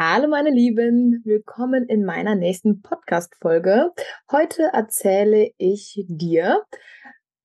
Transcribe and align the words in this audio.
Hallo 0.00 0.28
meine 0.28 0.50
Lieben, 0.50 1.22
willkommen 1.24 1.88
in 1.88 2.04
meiner 2.04 2.36
nächsten 2.36 2.82
Podcast-Folge. 2.82 3.90
Heute 4.30 4.70
erzähle 4.72 5.50
ich 5.56 6.04
dir, 6.06 6.62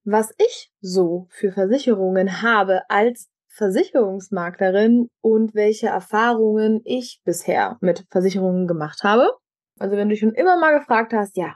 was 0.04 0.36
ich 0.38 0.72
so 0.80 1.26
für 1.32 1.52
Versicherungen 1.52 2.44
habe 2.44 2.84
als 2.90 3.28
Versicherungsmaklerin 3.48 5.08
und 5.22 5.56
welche 5.56 5.88
Erfahrungen 5.88 6.82
ich 6.86 7.22
bisher 7.26 7.80
mit 7.82 8.06
Versicherungen 8.12 8.68
gemacht 8.68 9.02
habe. 9.02 9.34
Also 9.80 9.98
wenn 9.98 10.10
du 10.10 10.16
schon 10.16 10.36
immer 10.36 10.60
mal 10.60 10.78
gefragt 10.78 11.12
hast, 11.12 11.36
ja, 11.36 11.56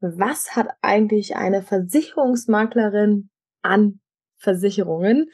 was 0.00 0.54
hat 0.54 0.68
eigentlich 0.82 1.36
eine 1.36 1.62
Versicherungsmaklerin 1.62 3.30
an 3.62 4.00
Versicherungen? 4.36 5.30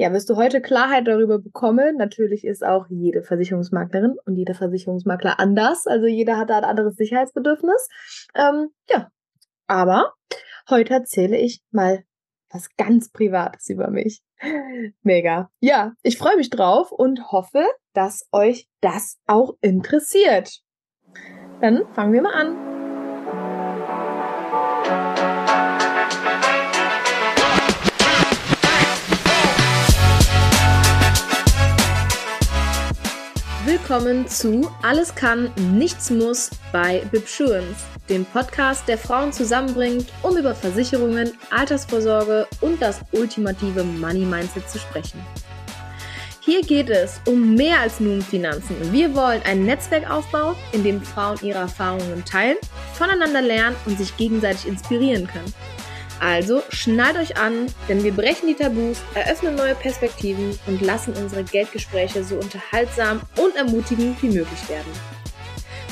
Ja, 0.00 0.14
wirst 0.14 0.30
du 0.30 0.36
heute 0.36 0.62
Klarheit 0.62 1.06
darüber 1.06 1.38
bekommen. 1.38 1.98
Natürlich 1.98 2.46
ist 2.46 2.64
auch 2.64 2.86
jede 2.88 3.22
Versicherungsmaklerin 3.22 4.16
und 4.24 4.34
jeder 4.34 4.54
Versicherungsmakler 4.54 5.38
anders. 5.38 5.86
Also 5.86 6.06
jeder 6.06 6.38
hat 6.38 6.48
da 6.48 6.56
ein 6.56 6.64
anderes 6.64 6.96
Sicherheitsbedürfnis. 6.96 7.86
Ähm, 8.34 8.70
ja, 8.88 9.10
aber 9.66 10.14
heute 10.70 10.94
erzähle 10.94 11.36
ich 11.36 11.60
mal 11.70 12.02
was 12.50 12.74
ganz 12.78 13.10
Privates 13.10 13.68
über 13.68 13.90
mich. 13.90 14.22
Mega. 15.02 15.50
Ja, 15.60 15.92
ich 16.02 16.16
freue 16.16 16.38
mich 16.38 16.48
drauf 16.48 16.92
und 16.92 17.30
hoffe, 17.30 17.66
dass 17.92 18.26
euch 18.32 18.68
das 18.80 19.18
auch 19.26 19.58
interessiert. 19.60 20.62
Dann 21.60 21.82
fangen 21.92 22.14
wir 22.14 22.22
mal 22.22 22.32
an. 22.32 22.69
Willkommen 33.90 34.28
zu 34.28 34.70
Alles 34.82 35.12
kann, 35.16 35.50
nichts 35.76 36.10
muss 36.10 36.50
bei 36.70 37.02
Bibsurance, 37.10 37.86
dem 38.08 38.24
Podcast, 38.24 38.86
der 38.86 38.96
Frauen 38.96 39.32
zusammenbringt, 39.32 40.06
um 40.22 40.36
über 40.36 40.54
Versicherungen, 40.54 41.32
Altersvorsorge 41.50 42.46
und 42.60 42.80
das 42.80 43.00
ultimative 43.10 43.82
Money 43.82 44.24
Mindset 44.24 44.70
zu 44.70 44.78
sprechen. 44.78 45.20
Hier 46.38 46.62
geht 46.62 46.88
es 46.88 47.20
um 47.26 47.56
mehr 47.56 47.80
als 47.80 47.98
nur 47.98 48.14
um 48.14 48.22
Finanzen. 48.22 48.76
Wir 48.92 49.12
wollen 49.12 49.42
ein 49.44 49.64
Netzwerk 49.64 50.08
aufbauen, 50.08 50.54
in 50.70 50.84
dem 50.84 51.02
Frauen 51.02 51.40
ihre 51.42 51.58
Erfahrungen 51.58 52.24
teilen, 52.24 52.58
voneinander 52.94 53.42
lernen 53.42 53.74
und 53.86 53.98
sich 53.98 54.16
gegenseitig 54.16 54.68
inspirieren 54.68 55.26
können. 55.26 55.52
Also 56.20 56.62
schnallt 56.68 57.16
euch 57.16 57.38
an, 57.38 57.66
denn 57.88 58.04
wir 58.04 58.12
brechen 58.12 58.46
die 58.46 58.54
Tabus, 58.54 58.98
eröffnen 59.14 59.54
neue 59.54 59.74
Perspektiven 59.74 60.58
und 60.66 60.82
lassen 60.82 61.14
unsere 61.14 61.42
Geldgespräche 61.42 62.22
so 62.22 62.36
unterhaltsam 62.36 63.22
und 63.38 63.56
ermutigend 63.56 64.22
wie 64.22 64.28
möglich 64.28 64.68
werden. 64.68 64.92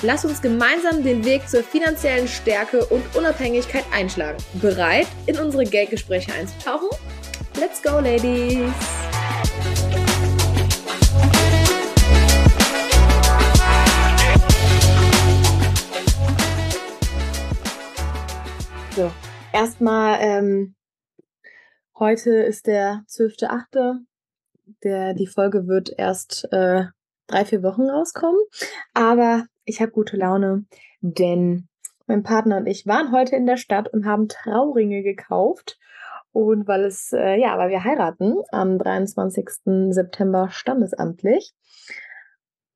Lass 0.02 0.26
uns 0.26 0.42
gemeinsam 0.42 1.02
den 1.02 1.24
Weg 1.24 1.48
zur 1.48 1.64
finanziellen 1.64 2.28
Stärke 2.28 2.84
und 2.84 3.02
Unabhängigkeit 3.16 3.84
einschlagen. 3.90 4.36
Bereit, 4.60 5.08
in 5.26 5.38
unsere 5.38 5.64
Geldgespräche 5.64 6.32
einzutauchen? 6.34 6.90
Let's 7.58 7.82
go, 7.82 7.98
Ladies! 7.98 8.70
So, 18.94 19.10
Erstmal, 19.52 20.18
ähm, 20.20 20.74
heute 21.98 22.30
ist 22.30 22.66
der 22.66 23.04
12.8. 23.08 24.05
Der, 24.84 25.14
die 25.14 25.27
Folge 25.27 25.66
wird 25.66 25.90
erst 25.96 26.46
äh, 26.52 26.84
drei, 27.27 27.44
vier 27.46 27.62
Wochen 27.62 27.88
rauskommen. 27.88 28.38
Aber 28.92 29.46
ich 29.64 29.80
habe 29.80 29.90
gute 29.90 30.18
Laune, 30.18 30.66
denn 31.00 31.66
mein 32.06 32.22
Partner 32.22 32.58
und 32.58 32.66
ich 32.66 32.86
waren 32.86 33.10
heute 33.10 33.36
in 33.36 33.46
der 33.46 33.56
Stadt 33.56 33.88
und 33.88 34.05
haben 34.05 34.28
Trauringe 34.28 35.02
gekauft. 35.02 35.78
Und 36.33 36.68
weil 36.68 36.84
es, 36.84 37.12
äh, 37.12 37.40
ja, 37.40 37.56
weil 37.56 37.70
wir 37.70 37.84
heiraten 37.84 38.36
am 38.52 38.78
23. 38.78 39.94
September 39.94 40.50
standesamtlich. 40.50 41.55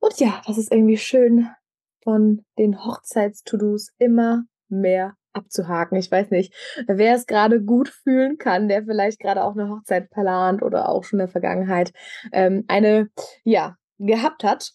Und 0.00 0.18
ja, 0.20 0.40
das 0.46 0.56
ist 0.56 0.72
irgendwie 0.72 0.96
schön, 0.96 1.48
von 2.02 2.44
den 2.58 2.82
Hochzeits-To-Dos 2.84 3.90
immer 3.98 4.44
mehr 4.68 5.16
abzuhaken. 5.32 5.98
Ich 5.98 6.10
weiß 6.10 6.30
nicht, 6.30 6.54
wer 6.86 7.14
es 7.14 7.26
gerade 7.26 7.62
gut 7.62 7.88
fühlen 7.88 8.38
kann, 8.38 8.68
der 8.68 8.84
vielleicht 8.84 9.20
gerade 9.20 9.44
auch 9.44 9.52
eine 9.52 9.68
Hochzeit 9.68 10.10
plant 10.10 10.62
oder 10.62 10.88
auch 10.88 11.04
schon 11.04 11.18
in 11.18 11.26
der 11.26 11.32
Vergangenheit 11.32 11.92
ähm, 12.32 12.64
eine, 12.68 13.08
ja, 13.44 13.76
gehabt 13.98 14.44
hat. 14.44 14.72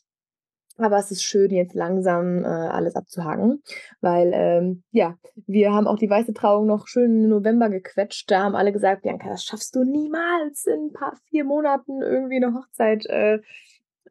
Aber 0.79 0.97
es 0.97 1.09
ist 1.09 1.23
schön, 1.23 1.49
jetzt 1.49 1.73
langsam 1.73 2.43
äh, 2.43 2.47
alles 2.47 2.95
abzuhaken, 2.95 3.63
weil 3.99 4.31
ähm, 4.33 4.83
ja, 4.91 5.17
wir 5.47 5.73
haben 5.73 5.87
auch 5.87 5.97
die 5.97 6.09
weiße 6.09 6.33
Trauung 6.33 6.67
noch 6.67 6.87
schön 6.87 7.23
im 7.23 7.29
November 7.29 7.69
gequetscht. 7.69 8.29
Da 8.29 8.43
haben 8.43 8.55
alle 8.55 8.71
gesagt, 8.71 9.01
Bianca, 9.01 9.29
das 9.29 9.43
schaffst 9.43 9.75
du 9.75 9.83
niemals 9.83 10.65
in 10.65 10.87
ein 10.87 10.93
paar 10.93 11.15
vier 11.29 11.45
Monaten 11.45 12.03
irgendwie 12.03 12.35
eine 12.35 12.53
Hochzeit 12.53 13.07
äh, 13.07 13.39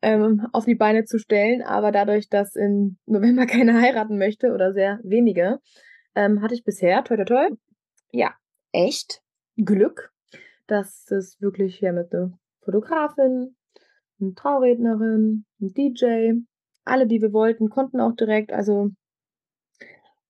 ähm, 0.02 0.48
auf 0.52 0.64
die 0.64 0.74
Beine 0.74 1.04
zu 1.04 1.18
stellen. 1.20 1.62
Aber 1.62 1.92
dadurch, 1.92 2.28
dass 2.28 2.56
im 2.56 2.96
November 3.06 3.46
keiner 3.46 3.80
heiraten 3.80 4.18
möchte 4.18 4.52
oder 4.52 4.72
sehr 4.72 4.98
wenige, 5.04 5.60
ähm, 6.16 6.42
hatte 6.42 6.54
ich 6.54 6.64
bisher, 6.64 7.04
toi 7.04 7.16
toi 7.16 7.24
toi, 7.24 7.48
ja, 8.10 8.34
echt 8.72 9.22
Glück, 9.56 10.12
dass 10.66 11.10
es 11.10 11.40
wirklich 11.40 11.80
ja 11.80 11.92
mit 11.92 12.12
einer 12.12 12.36
Fotografin, 12.62 13.56
eine 14.20 14.34
Traurednerin, 14.34 15.44
ein 15.60 15.74
DJ, 15.74 16.32
alle, 16.84 17.06
die 17.06 17.20
wir 17.20 17.32
wollten, 17.32 17.68
konnten 17.68 18.00
auch 18.00 18.14
direkt. 18.16 18.52
Also 18.52 18.90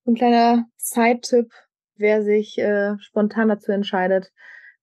ein 0.07 0.15
kleiner 0.15 0.67
Side-Tipp, 0.77 1.53
wer 1.97 2.23
sich 2.23 2.59
äh, 2.59 2.99
spontan 2.99 3.49
dazu 3.49 3.73
entscheidet, 3.73 4.33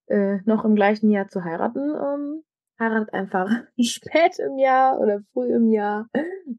äh, 0.08 0.38
noch 0.46 0.66
im 0.66 0.76
gleichen 0.76 1.12
Jahr 1.12 1.28
zu 1.28 1.44
heiraten, 1.44 1.80
ähm, 1.80 2.44
heiratet 2.80 3.14
einfach 3.14 3.50
spät 3.80 4.40
im 4.40 4.58
Jahr 4.58 5.00
oder 5.00 5.22
früh 5.34 5.54
im 5.54 5.70
Jahr 5.70 6.08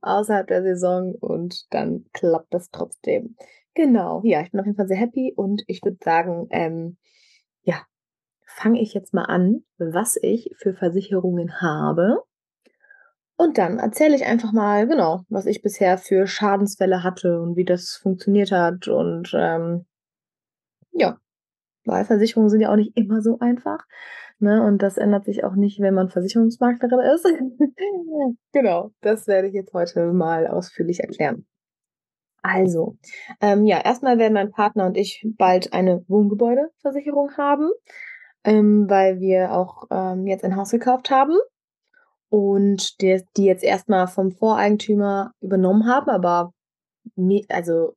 außerhalb 0.03 0.47
der 0.47 0.63
Saison 0.63 1.15
und 1.15 1.67
dann 1.73 2.05
klappt 2.13 2.53
das 2.53 2.71
trotzdem. 2.71 3.37
Genau, 3.75 4.21
ja, 4.25 4.41
ich 4.43 4.53
bin 4.53 4.61
auf 4.61 4.67
jeden 4.67 4.77
Fall 4.77 4.87
sehr 4.87 4.97
happy 4.97 5.33
und 5.37 5.63
ich 5.67 5.83
würde 5.83 5.99
sagen, 6.01 6.47
ähm, 6.51 6.97
ja, 7.63 7.83
fange 8.47 8.81
ich 8.81 8.95
jetzt 8.95 9.13
mal 9.13 9.25
an, 9.25 9.65
was 9.79 10.17
ich 10.21 10.55
für 10.59 10.75
Versicherungen 10.75 11.61
habe. 11.61 12.23
Und 13.37 13.59
dann 13.59 13.81
erzähle 13.81 14.15
ich 14.15 14.25
einfach 14.25 14.53
mal, 14.53 14.87
genau, 14.87 15.25
was 15.29 15.47
ich 15.47 15.61
bisher 15.61 15.99
für 15.99 16.29
Schadensfälle 16.29 17.03
hatte 17.03 17.41
und 17.41 17.57
wie 17.57 17.65
das 17.65 17.99
funktioniert 18.01 18.53
hat. 18.53 18.87
Und 18.87 19.33
ähm, 19.35 19.87
ja, 20.93 21.19
weil 21.85 22.05
Versicherungen 22.05 22.51
sind 22.51 22.61
ja 22.61 22.71
auch 22.71 22.77
nicht 22.77 22.97
immer 22.97 23.23
so 23.23 23.39
einfach. 23.41 23.81
Ne? 24.39 24.63
Und 24.63 24.83
das 24.83 24.99
ändert 24.99 25.25
sich 25.25 25.43
auch 25.43 25.57
nicht, 25.57 25.81
wenn 25.81 25.95
man 25.95 26.11
Versicherungsmaklerin 26.11 27.01
ist. 27.01 27.27
genau, 28.53 28.93
das 29.01 29.27
werde 29.27 29.49
ich 29.49 29.55
jetzt 29.55 29.73
heute 29.73 30.13
mal 30.13 30.47
ausführlich 30.47 31.01
erklären. 31.01 31.45
Also, 32.45 32.99
ähm, 33.41 33.65
ja, 33.65 33.81
erstmal 33.83 34.19
werden 34.19 34.35
mein 34.35 34.51
Partner 34.51 34.85
und 34.85 34.99
ich 34.99 35.27
bald 35.39 35.73
eine 35.73 36.05
Wohngebäudeversicherung 36.09 37.39
haben, 37.39 37.71
ähm, 38.45 38.85
weil 38.87 39.19
wir 39.19 39.53
auch 39.53 39.85
ähm, 39.91 40.27
jetzt 40.27 40.45
ein 40.45 40.55
Haus 40.55 40.71
gekauft 40.71 41.11
haben 41.11 41.39
und 42.29 43.01
die, 43.01 43.23
die 43.39 43.47
jetzt 43.47 43.65
erstmal 43.65 44.09
vom 44.09 44.31
Voreigentümer 44.31 45.33
übernommen 45.41 45.87
haben, 45.87 46.11
aber 46.11 46.53
also 47.49 47.95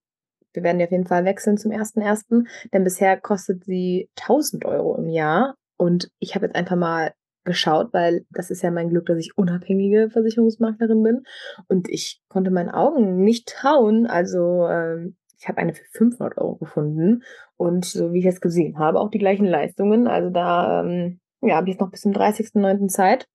wir 0.53 0.63
werden 0.63 0.80
die 0.80 0.86
auf 0.86 0.91
jeden 0.91 1.07
Fall 1.07 1.25
wechseln 1.25 1.57
zum 1.57 1.74
1.1., 1.74 2.47
denn 2.72 2.86
bisher 2.86 3.19
kostet 3.19 3.66
sie 3.66 4.09
1000 4.18 4.63
Euro 4.63 4.96
im 4.96 5.09
Jahr 5.09 5.56
und 5.75 6.09
ich 6.19 6.36
habe 6.36 6.46
jetzt 6.46 6.56
einfach 6.56 6.78
mal 6.78 7.12
geschaut, 7.47 7.91
weil 7.94 8.25
das 8.30 8.52
ist 8.52 8.62
ja 8.62 8.69
mein 8.69 8.90
Glück, 8.90 9.08
dass 9.08 9.18
ich 9.18 9.35
unabhängige 9.35 10.12
Versicherungsmaklerin 10.12 11.02
bin. 11.02 11.24
Und 11.68 11.90
ich 11.90 12.22
konnte 12.30 12.52
meinen 12.52 12.69
Augen 12.69 13.24
nicht 13.24 13.48
trauen. 13.48 14.06
Also 14.06 14.68
ähm, 14.68 15.16
ich 15.39 15.48
habe 15.48 15.57
eine 15.57 15.74
für 15.74 15.83
500 15.92 16.38
Euro 16.38 16.57
gefunden 16.57 17.24
und 17.56 17.86
so 17.86 18.13
wie 18.13 18.19
ich 18.19 18.25
es 18.25 18.42
gesehen 18.42 18.77
habe, 18.77 19.00
auch 19.00 19.10
die 19.10 19.19
gleichen 19.19 19.45
Leistungen. 19.45 20.07
Also 20.07 20.30
da 20.30 20.83
ähm, 20.83 21.19
ja, 21.42 21.56
habe 21.56 21.68
ich 21.68 21.74
jetzt 21.74 21.81
noch 21.81 21.92
bis 21.92 22.01
zum 22.01 22.12
30.09. 22.12 22.88
Zeit. 22.88 23.27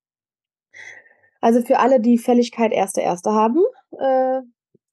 Also 1.40 1.60
für 1.62 1.81
alle, 1.81 2.00
die 2.00 2.19
Fälligkeit 2.19 2.72
erste 2.72 3.00
erste 3.00 3.32
haben, 3.32 3.58
äh, 3.98 4.40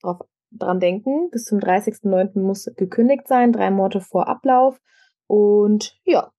drauf, 0.02 0.18
dran 0.50 0.80
denken, 0.80 1.30
bis 1.30 1.44
zum 1.44 1.58
30.09. 1.60 2.40
muss 2.40 2.70
gekündigt 2.76 3.28
sein, 3.28 3.52
drei 3.52 3.70
Monate 3.70 4.00
vor 4.00 4.26
Ablauf. 4.26 4.80
Und 5.28 5.96
ja, 6.04 6.32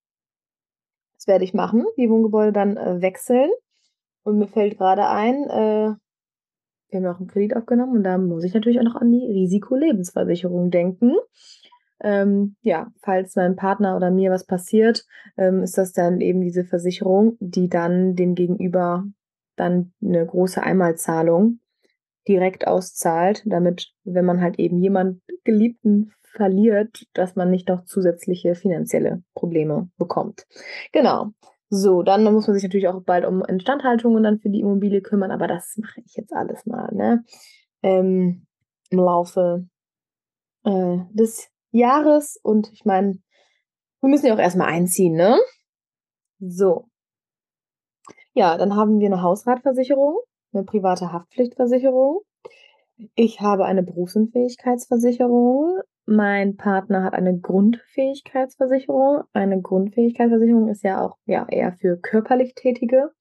das 1.22 1.28
werde 1.28 1.44
ich 1.44 1.54
machen, 1.54 1.86
die 1.98 2.10
Wohngebäude 2.10 2.52
dann 2.52 2.78
äh, 2.78 3.00
wechseln. 3.00 3.52
Und 4.24 4.40
mir 4.40 4.48
fällt 4.48 4.80
gerade 4.80 5.08
ein, 5.08 5.44
äh, 5.44 5.94
wir 6.90 6.98
haben 6.98 7.04
ja 7.04 7.12
auch 7.12 7.20
einen 7.20 7.28
Kredit 7.28 7.56
aufgenommen 7.56 7.98
und 7.98 8.04
da 8.04 8.18
muss 8.18 8.44
ich 8.44 8.56
natürlich 8.56 8.80
auch 8.80 8.84
noch 8.84 8.96
an 8.96 9.12
die 9.12 9.28
Risikolebensversicherung 9.28 10.72
denken. 10.72 11.14
Ähm, 12.00 12.56
ja, 12.62 12.92
falls 13.04 13.36
meinem 13.36 13.56
Partner 13.56 13.96
oder 13.96 14.10
mir 14.10 14.32
was 14.32 14.48
passiert, 14.48 15.06
ähm, 15.38 15.62
ist 15.62 15.78
das 15.78 15.94
dann 15.94 16.22
eben 16.22 16.42
diese 16.42 16.64
Versicherung, 16.64 17.38
die 17.40 17.70
dann 17.70 18.16
dem 18.16 18.34
Gegenüber 18.34 19.06
dann 19.56 19.94
eine 20.02 20.26
große 20.26 20.64
Einmalzahlung 20.64 21.60
direkt 22.28 22.68
auszahlt, 22.68 23.44
damit, 23.46 23.92
wenn 24.04 24.26
man 24.26 24.42
halt 24.42 24.60
eben 24.60 24.78
jemand 24.80 25.22
Geliebten 25.44 26.12
verliert, 26.22 27.06
dass 27.14 27.36
man 27.36 27.50
nicht 27.50 27.68
noch 27.68 27.84
zusätzliche 27.86 28.56
finanzielle 28.56 29.24
Probleme 29.34 29.90
bekommt. 29.98 30.46
Genau. 30.92 31.32
So, 31.70 32.04
dann 32.04 32.24
muss 32.26 32.48
man 32.48 32.54
sich 32.54 32.64
natürlich 32.64 32.90
auch 32.90 33.02
bald 33.02 33.26
um 33.26 33.44
Instandhaltungen 33.46 34.24
dann 34.24 34.40
für 34.40 34.50
die 34.50 34.60
Immobilie 34.60 35.02
kümmern, 35.02 35.32
aber 35.32 35.48
das 35.48 35.78
mache 35.78 36.02
ich 36.06 36.16
jetzt 36.16 36.34
alles 36.34 36.66
mal, 36.66 36.94
ne? 36.94 37.24
Ähm, 37.82 38.46
Im 38.90 39.00
Laufe 39.00 39.66
äh, 40.66 40.98
des 41.14 41.50
Jahres 41.72 42.38
und 42.44 42.70
ich 42.74 42.84
meine, 42.84 43.20
wir 44.02 44.10
müssen 44.10 44.26
ja 44.26 44.34
auch 44.34 44.40
erstmal 44.40 44.68
einziehen, 44.68 45.16
ne? 45.16 45.40
So. 46.40 46.90
Ja, 48.34 48.58
dann 48.58 48.76
haben 48.76 49.00
wir 49.00 49.08
eine 49.08 49.22
Hausratversicherung, 49.22 50.20
eine 50.54 50.64
private 50.64 51.12
Haftpflichtversicherung. 51.12 52.22
Ich 53.16 53.42
habe 53.42 53.66
eine 53.66 53.84
Berufsunfähigkeitsversicherung. 53.84 55.82
Mein 56.06 56.56
Partner 56.58 57.04
hat 57.04 57.14
eine 57.14 57.40
Grundfähigkeitsversicherung. 57.40 59.24
Eine 59.34 59.62
Grundfähigkeitsversicherung 59.62 60.70
ist 60.70 60.84
ja 60.84 61.04
auch 61.06 61.18
ja, 61.26 61.48
eher 61.50 61.74
für 61.74 61.98
körperlich 61.98 62.54
Tätige. 62.56 63.12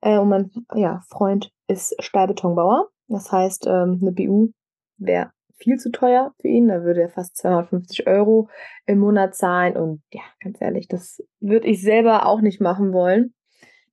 Äh, 0.00 0.18
und 0.18 0.28
mein 0.28 0.50
ja, 0.74 1.02
Freund 1.08 1.52
ist 1.66 1.94
Stahlbetonbauer. 2.02 2.88
Das 3.08 3.30
heißt, 3.30 3.66
ähm, 3.66 3.98
eine 4.00 4.12
BU 4.12 4.52
wäre 4.96 5.32
viel 5.56 5.78
zu 5.78 5.90
teuer 5.90 6.32
für 6.40 6.48
ihn. 6.48 6.68
Da 6.68 6.82
würde 6.82 7.02
er 7.02 7.10
fast 7.10 7.36
250 7.36 8.06
Euro 8.06 8.48
im 8.86 8.98
Monat 8.98 9.34
zahlen. 9.34 9.76
Und 9.76 10.02
ja, 10.12 10.22
ganz 10.42 10.60
ehrlich, 10.60 10.88
das 10.88 11.22
würde 11.40 11.68
ich 11.68 11.82
selber 11.82 12.26
auch 12.26 12.40
nicht 12.40 12.60
machen 12.60 12.92
wollen. 12.92 13.34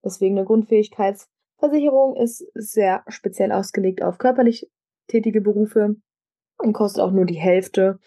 Deswegen 0.04 0.38
eine 0.38 0.46
Grundfähigkeitsversicherung 1.58 2.16
ist 2.16 2.46
sehr 2.54 3.04
speziell 3.08 3.52
ausgelegt 3.52 4.02
auf 4.02 4.18
körperlich 4.18 4.70
tätige 5.08 5.42
Berufe 5.42 5.96
und 6.58 6.74
kostet 6.74 7.04
auch 7.04 7.12
nur 7.12 7.26
die 7.26 7.36
Hälfte. 7.36 8.00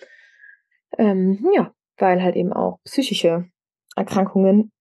Ähm, 0.99 1.47
ja, 1.55 1.73
weil 1.99 2.23
halt 2.23 2.37
eben 2.37 2.53
auch 2.53 2.79
psychische 2.85 3.47
Erkrankungen 3.97 4.73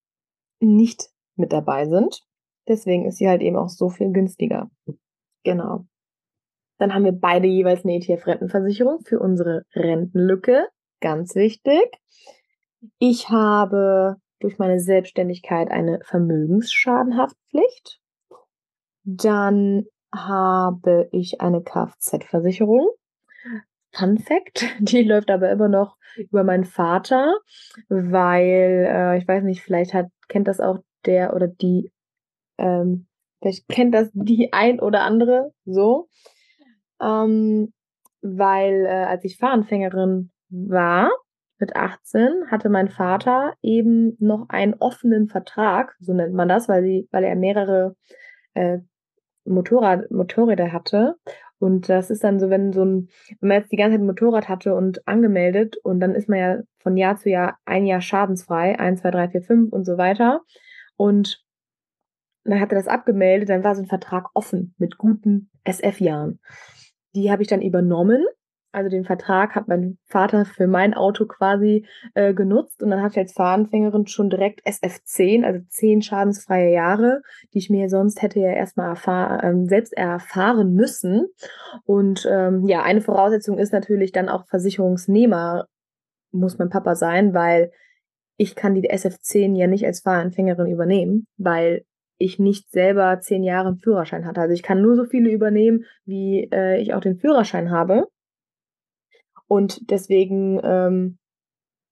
nicht 0.59 1.09
mit 1.35 1.53
dabei 1.53 1.87
sind. 1.87 2.21
Deswegen 2.67 3.05
ist 3.05 3.17
sie 3.17 3.27
halt 3.27 3.41
eben 3.41 3.57
auch 3.57 3.69
so 3.69 3.89
viel 3.89 4.11
günstiger. 4.11 4.69
Genau. 5.43 5.85
Dann 6.77 6.93
haben 6.93 7.05
wir 7.05 7.11
beide 7.11 7.47
jeweils 7.47 7.83
eine 7.83 7.95
ETF-Rentenversicherung 7.95 9.01
für 9.01 9.19
unsere 9.19 9.63
Rentenlücke. 9.73 10.67
Ganz 11.01 11.35
wichtig. 11.35 11.83
Ich 12.99 13.29
habe 13.29 14.17
durch 14.39 14.57
meine 14.57 14.79
Selbstständigkeit 14.79 15.69
eine 15.69 15.99
Vermögensschadenhaftpflicht. 16.03 17.99
Dann 19.17 19.85
habe 20.13 21.09
ich 21.11 21.41
eine 21.41 21.61
Kfz-Versicherung. 21.63 22.89
Fun 23.91 24.19
Fact, 24.19 24.67
die 24.79 25.03
läuft 25.03 25.31
aber 25.31 25.49
immer 25.49 25.67
noch 25.67 25.97
über 26.15 26.43
meinen 26.43 26.65
Vater, 26.65 27.37
weil 27.87 28.85
äh, 28.87 29.17
ich 29.17 29.27
weiß 29.27 29.43
nicht, 29.43 29.61
vielleicht 29.61 29.93
hat 29.95 30.07
kennt 30.27 30.47
das 30.47 30.59
auch 30.59 30.79
der 31.05 31.33
oder 31.33 31.47
die, 31.47 31.91
ähm, 32.59 33.07
vielleicht 33.41 33.67
kennt 33.67 33.95
das 33.95 34.09
die 34.13 34.53
ein 34.53 34.79
oder 34.79 35.01
andere 35.01 35.53
so, 35.65 36.07
ähm, 37.01 37.73
weil 38.21 38.85
äh, 38.85 39.05
als 39.05 39.23
ich 39.23 39.37
Fahranfängerin 39.37 40.29
war 40.49 41.09
mit 41.57 41.75
18 41.75 42.51
hatte 42.51 42.69
mein 42.69 42.89
Vater 42.89 43.55
eben 43.63 44.15
noch 44.19 44.49
einen 44.49 44.75
offenen 44.75 45.27
Vertrag, 45.27 45.95
so 45.99 46.13
nennt 46.13 46.33
man 46.33 46.47
das, 46.47 46.69
weil 46.69 46.83
sie, 46.83 47.07
weil 47.11 47.23
er 47.23 47.35
mehrere 47.35 47.95
äh, 48.53 48.79
Motorrad, 49.49 50.09
Motorräder 50.11 50.71
hatte. 50.71 51.15
Und 51.59 51.89
das 51.89 52.09
ist 52.09 52.23
dann 52.23 52.39
so, 52.39 52.49
wenn 52.49 52.71
so 52.71 52.85
ein, 52.85 53.09
wenn 53.39 53.49
man 53.49 53.57
jetzt 53.57 53.71
die 53.71 53.75
ganze 53.75 53.95
Zeit 53.95 54.01
ein 54.01 54.07
Motorrad 54.07 54.47
hatte 54.47 54.73
und 54.75 55.05
angemeldet 55.07 55.75
und 55.83 55.99
dann 55.99 56.15
ist 56.15 56.29
man 56.29 56.39
ja 56.39 56.57
von 56.79 56.95
Jahr 56.95 57.17
zu 57.17 57.29
Jahr 57.29 57.57
ein 57.65 57.85
Jahr 57.85 58.01
schadensfrei, 58.01 58.79
eins, 58.79 59.01
zwei, 59.01 59.11
drei, 59.11 59.29
vier, 59.29 59.41
fünf 59.41 59.73
und 59.73 59.85
so 59.85 59.97
weiter. 59.97 60.41
Und 60.95 61.43
dann 62.45 62.61
hat 62.61 62.71
er 62.71 62.77
das 62.77 62.87
abgemeldet, 62.87 63.49
dann 63.49 63.63
war 63.63 63.75
so 63.75 63.81
ein 63.81 63.87
Vertrag 63.87 64.29
offen 64.33 64.73
mit 64.77 64.97
guten 64.97 65.49
SF-Jahren. 65.65 66.39
Die 67.13 67.31
habe 67.31 67.41
ich 67.41 67.49
dann 67.49 67.61
übernommen 67.61 68.25
also 68.71 68.89
den 68.89 69.03
Vertrag 69.05 69.55
hat 69.55 69.67
mein 69.67 69.97
Vater 70.05 70.45
für 70.45 70.67
mein 70.67 70.93
Auto 70.93 71.25
quasi 71.25 71.87
äh, 72.13 72.33
genutzt 72.33 72.83
und 72.83 72.89
dann 72.89 73.01
hatte 73.01 73.13
ich 73.13 73.19
als 73.19 73.33
Fahranfängerin 73.33 74.07
schon 74.07 74.29
direkt 74.29 74.65
SF10, 74.65 75.43
also 75.43 75.61
zehn 75.69 76.01
schadensfreie 76.01 76.71
Jahre, 76.71 77.21
die 77.53 77.59
ich 77.59 77.69
mir 77.69 77.89
sonst 77.89 78.21
hätte 78.21 78.39
ja 78.39 78.51
erstmal 78.51 78.89
erfahr 78.89 79.43
ähm, 79.43 79.67
selbst 79.67 79.93
erfahren 79.93 80.73
müssen. 80.73 81.27
Und 81.83 82.27
ähm, 82.29 82.67
ja, 82.67 82.83
eine 82.83 83.01
Voraussetzung 83.01 83.57
ist 83.57 83.73
natürlich 83.73 84.11
dann 84.11 84.29
auch 84.29 84.45
Versicherungsnehmer 84.47 85.65
muss 86.31 86.57
mein 86.57 86.69
Papa 86.69 86.95
sein, 86.95 87.33
weil 87.33 87.71
ich 88.37 88.55
kann 88.55 88.75
die 88.75 88.89
SF10 88.89 89.57
ja 89.57 89.67
nicht 89.67 89.85
als 89.85 90.01
Fahranfängerin 90.01 90.67
übernehmen, 90.67 91.27
weil 91.37 91.83
ich 92.17 92.39
nicht 92.39 92.71
selber 92.71 93.19
zehn 93.21 93.43
Jahre 93.43 93.69
einen 93.69 93.77
Führerschein 93.77 94.25
hatte. 94.25 94.41
Also 94.41 94.53
ich 94.53 94.63
kann 94.63 94.81
nur 94.81 94.95
so 94.95 95.05
viele 95.05 95.31
übernehmen, 95.31 95.85
wie 96.05 96.49
äh, 96.51 96.79
ich 96.81 96.93
auch 96.93 97.01
den 97.01 97.17
Führerschein 97.17 97.71
habe. 97.71 98.07
Und 99.49 99.89
deswegen, 99.89 100.61
ähm, 100.63 101.17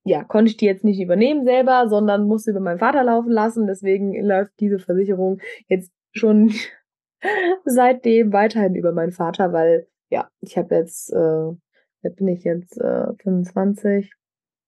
ja, 0.06 0.24
konnte 0.24 0.52
ich 0.52 0.58
die 0.58 0.68
jetzt 0.68 0.86
nicht 0.86 1.02
übernehmen 1.02 1.44
selber, 1.44 1.90
sondern 1.90 2.28
musste 2.28 2.52
über 2.52 2.60
meinen 2.60 2.80
Vater 2.80 3.04
laufen 3.04 3.32
lassen. 3.32 3.66
Deswegen 3.66 4.14
läuft 4.24 4.52
diese 4.60 4.80
Versicherung 4.80 5.40
jetzt 5.68 5.92
schon 6.12 6.54
seitdem 7.66 8.32
weiterhin 8.32 8.76
über 8.76 8.92
meinen 8.92 9.12
Vater, 9.12 9.52
weil, 9.54 9.88
ja, 10.10 10.30
ich 10.40 10.56
habe 10.56 10.76
jetzt, 10.76 11.12
äh, 11.12 11.52
jetzt 12.04 12.18
bin 12.18 12.28
ich 12.28 12.44
jetzt 12.44 12.80
äh, 12.80 13.08
25. 13.24 14.14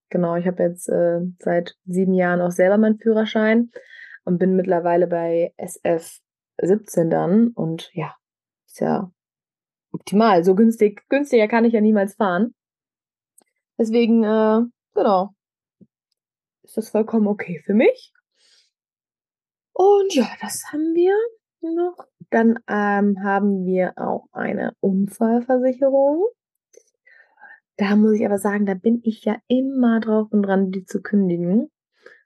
Genau, 0.10 0.36
ich 0.36 0.48
habe 0.48 0.64
jetzt 0.64 0.90
äh, 0.90 1.20
seit 1.38 1.76
sieben 1.86 2.16
Jahren 2.16 2.42
auch 2.42 2.52
selber 2.52 2.80
meinen 2.80 2.98
Führerschein 2.98 3.70
und 4.26 4.40
bin 4.40 4.56
mittlerweile 4.56 5.06
bei 5.06 5.54
SF 5.58 6.20
17 6.60 7.12
dann. 7.12 7.50
Und 7.50 7.92
ja, 7.94 8.16
ist 8.66 8.80
ja 8.80 9.12
optimal. 9.92 10.44
So 10.44 10.56
günstig, 10.56 11.08
günstiger 11.08 11.48
kann 11.48 11.66
ich 11.66 11.74
ja 11.74 11.82
niemals 11.82 12.16
fahren. 12.16 12.56
Deswegen, 13.80 14.24
äh, 14.26 14.62
genau, 14.94 15.34
ist 16.64 16.76
das 16.76 16.90
vollkommen 16.90 17.28
okay 17.28 17.62
für 17.66 17.74
mich. 17.74 18.14
Und 19.72 20.14
ja, 20.14 20.28
das 20.42 20.66
haben 20.72 20.94
wir 20.94 21.16
noch. 21.62 22.06
Dann 22.30 22.60
ähm, 22.68 23.24
haben 23.24 23.66
wir 23.66 23.94
auch 23.96 24.28
eine 24.34 24.76
Unfallversicherung. 24.82 26.28
Da 27.78 27.96
muss 27.96 28.16
ich 28.16 28.26
aber 28.26 28.38
sagen, 28.38 28.66
da 28.66 28.74
bin 28.74 29.00
ich 29.04 29.24
ja 29.24 29.38
immer 29.48 30.02
drauf 30.02 30.28
und 30.32 30.44
dran, 30.44 30.72
die 30.72 30.84
zu 30.84 31.02
kündigen. 31.02 31.72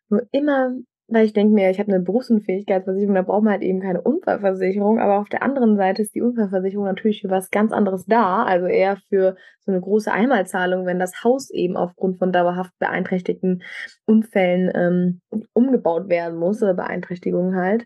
Nur 0.09 0.27
immer 0.31 0.75
weil 1.07 1.25
ich 1.25 1.33
denke 1.33 1.53
mir, 1.53 1.69
ich 1.69 1.79
habe 1.79 1.91
eine 1.91 2.03
Berufsunfähigkeitsversicherung, 2.03 3.15
da 3.15 3.21
braucht 3.21 3.43
man 3.43 3.53
halt 3.53 3.61
eben 3.61 3.81
keine 3.81 4.01
Unfallversicherung. 4.01 4.99
Aber 4.99 5.19
auf 5.19 5.29
der 5.29 5.43
anderen 5.43 5.75
Seite 5.75 6.01
ist 6.01 6.15
die 6.15 6.21
Unfallversicherung 6.21 6.85
natürlich 6.85 7.21
für 7.21 7.29
was 7.29 7.51
ganz 7.51 7.71
anderes 7.71 8.05
da. 8.05 8.43
Also 8.43 8.67
eher 8.67 8.97
für 9.09 9.35
so 9.59 9.71
eine 9.71 9.81
große 9.81 10.11
Einmalzahlung, 10.11 10.85
wenn 10.85 10.99
das 10.99 11.23
Haus 11.23 11.49
eben 11.51 11.75
aufgrund 11.75 12.19
von 12.19 12.31
dauerhaft 12.31 12.71
beeinträchtigten 12.79 13.63
Unfällen 14.05 14.71
ähm, 14.73 15.21
umgebaut 15.53 16.09
werden 16.09 16.39
muss 16.39 16.63
oder 16.63 16.73
Beeinträchtigungen 16.73 17.55
halt. 17.55 17.85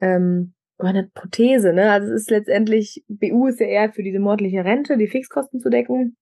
Ähm, 0.00 0.54
oder 0.78 0.88
eine 0.88 1.10
Prothese, 1.14 1.72
ne? 1.72 1.92
Also 1.92 2.08
es 2.12 2.22
ist 2.22 2.30
letztendlich, 2.30 3.04
BU 3.08 3.46
ist 3.46 3.60
ja 3.60 3.66
eher 3.66 3.92
für 3.92 4.02
diese 4.02 4.18
mordliche 4.18 4.64
Rente, 4.64 4.96
die 4.96 5.06
Fixkosten 5.06 5.60
zu 5.60 5.70
decken. 5.70 6.16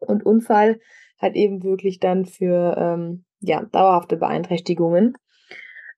Und 0.00 0.26
Unfall 0.26 0.80
halt 1.20 1.36
eben 1.36 1.62
wirklich 1.62 2.00
dann 2.00 2.26
für 2.26 2.76
ähm, 2.76 3.24
ja, 3.40 3.64
dauerhafte 3.64 4.16
Beeinträchtigungen. 4.16 5.14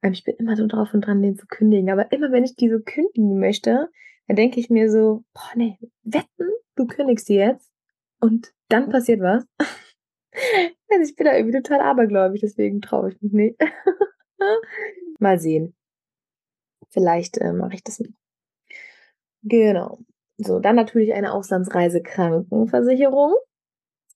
Ähm, 0.06 0.12
ich 0.12 0.24
bin 0.24 0.36
immer 0.36 0.56
so 0.56 0.66
drauf 0.66 0.94
und 0.94 1.02
dran, 1.02 1.22
den 1.22 1.36
zu 1.36 1.46
kündigen. 1.46 1.90
Aber 1.90 2.10
immer 2.12 2.32
wenn 2.32 2.44
ich 2.44 2.56
die 2.56 2.70
so 2.70 2.80
kündigen 2.80 3.38
möchte, 3.38 3.90
dann 4.26 4.36
denke 4.36 4.58
ich 4.60 4.70
mir 4.70 4.90
so, 4.90 5.24
boah, 5.34 5.50
nee, 5.54 5.78
wetten, 6.02 6.48
du 6.76 6.86
kündigst 6.86 7.28
die 7.28 7.34
jetzt 7.34 7.70
und 8.20 8.54
dann 8.68 8.88
passiert 8.90 9.20
was. 9.20 9.44
also 10.90 11.02
ich 11.02 11.14
bin 11.16 11.26
da 11.26 11.36
irgendwie 11.36 11.60
total 11.60 11.80
abergläubig, 11.80 12.40
deswegen 12.40 12.80
traue 12.80 13.10
ich 13.10 13.20
mich 13.20 13.32
nicht. 13.32 13.60
Mal 15.18 15.38
sehen. 15.38 15.74
Vielleicht 16.90 17.38
äh, 17.38 17.52
mache 17.52 17.74
ich 17.74 17.84
das 17.84 18.00
nicht. 18.00 18.14
Genau. 19.42 19.98
So, 20.38 20.60
dann 20.60 20.76
natürlich 20.76 21.14
eine 21.14 21.32
Auslandsreise-Krankenversicherung. 21.32 23.34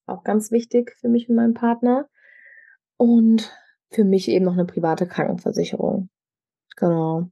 Auch 0.06 0.25
ganz 0.25 0.50
wichtig 0.50 0.97
für 1.00 1.09
mich 1.09 1.28
und 1.28 1.37
meinen 1.37 1.54
Partner. 1.54 2.09
Und 2.97 3.52
für 3.90 4.04
mich 4.04 4.28
eben 4.28 4.44
noch 4.44 4.54
eine 4.54 4.64
private 4.64 5.06
Krankenversicherung. 5.06 6.09
Genau. 6.76 7.30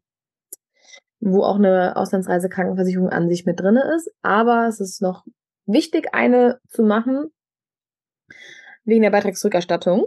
Wo 1.20 1.42
auch 1.42 1.56
eine 1.56 1.96
Auslandsreisekrankenversicherung 1.96 3.08
an 3.08 3.28
sich 3.28 3.46
mit 3.46 3.60
drinne 3.60 3.82
ist. 3.96 4.10
Aber 4.22 4.66
es 4.66 4.80
ist 4.80 5.00
noch 5.00 5.24
wichtig, 5.66 6.14
eine 6.14 6.60
zu 6.68 6.82
machen, 6.82 7.30
wegen 8.84 9.02
der 9.02 9.10
Beitragsrückerstattung. 9.10 10.06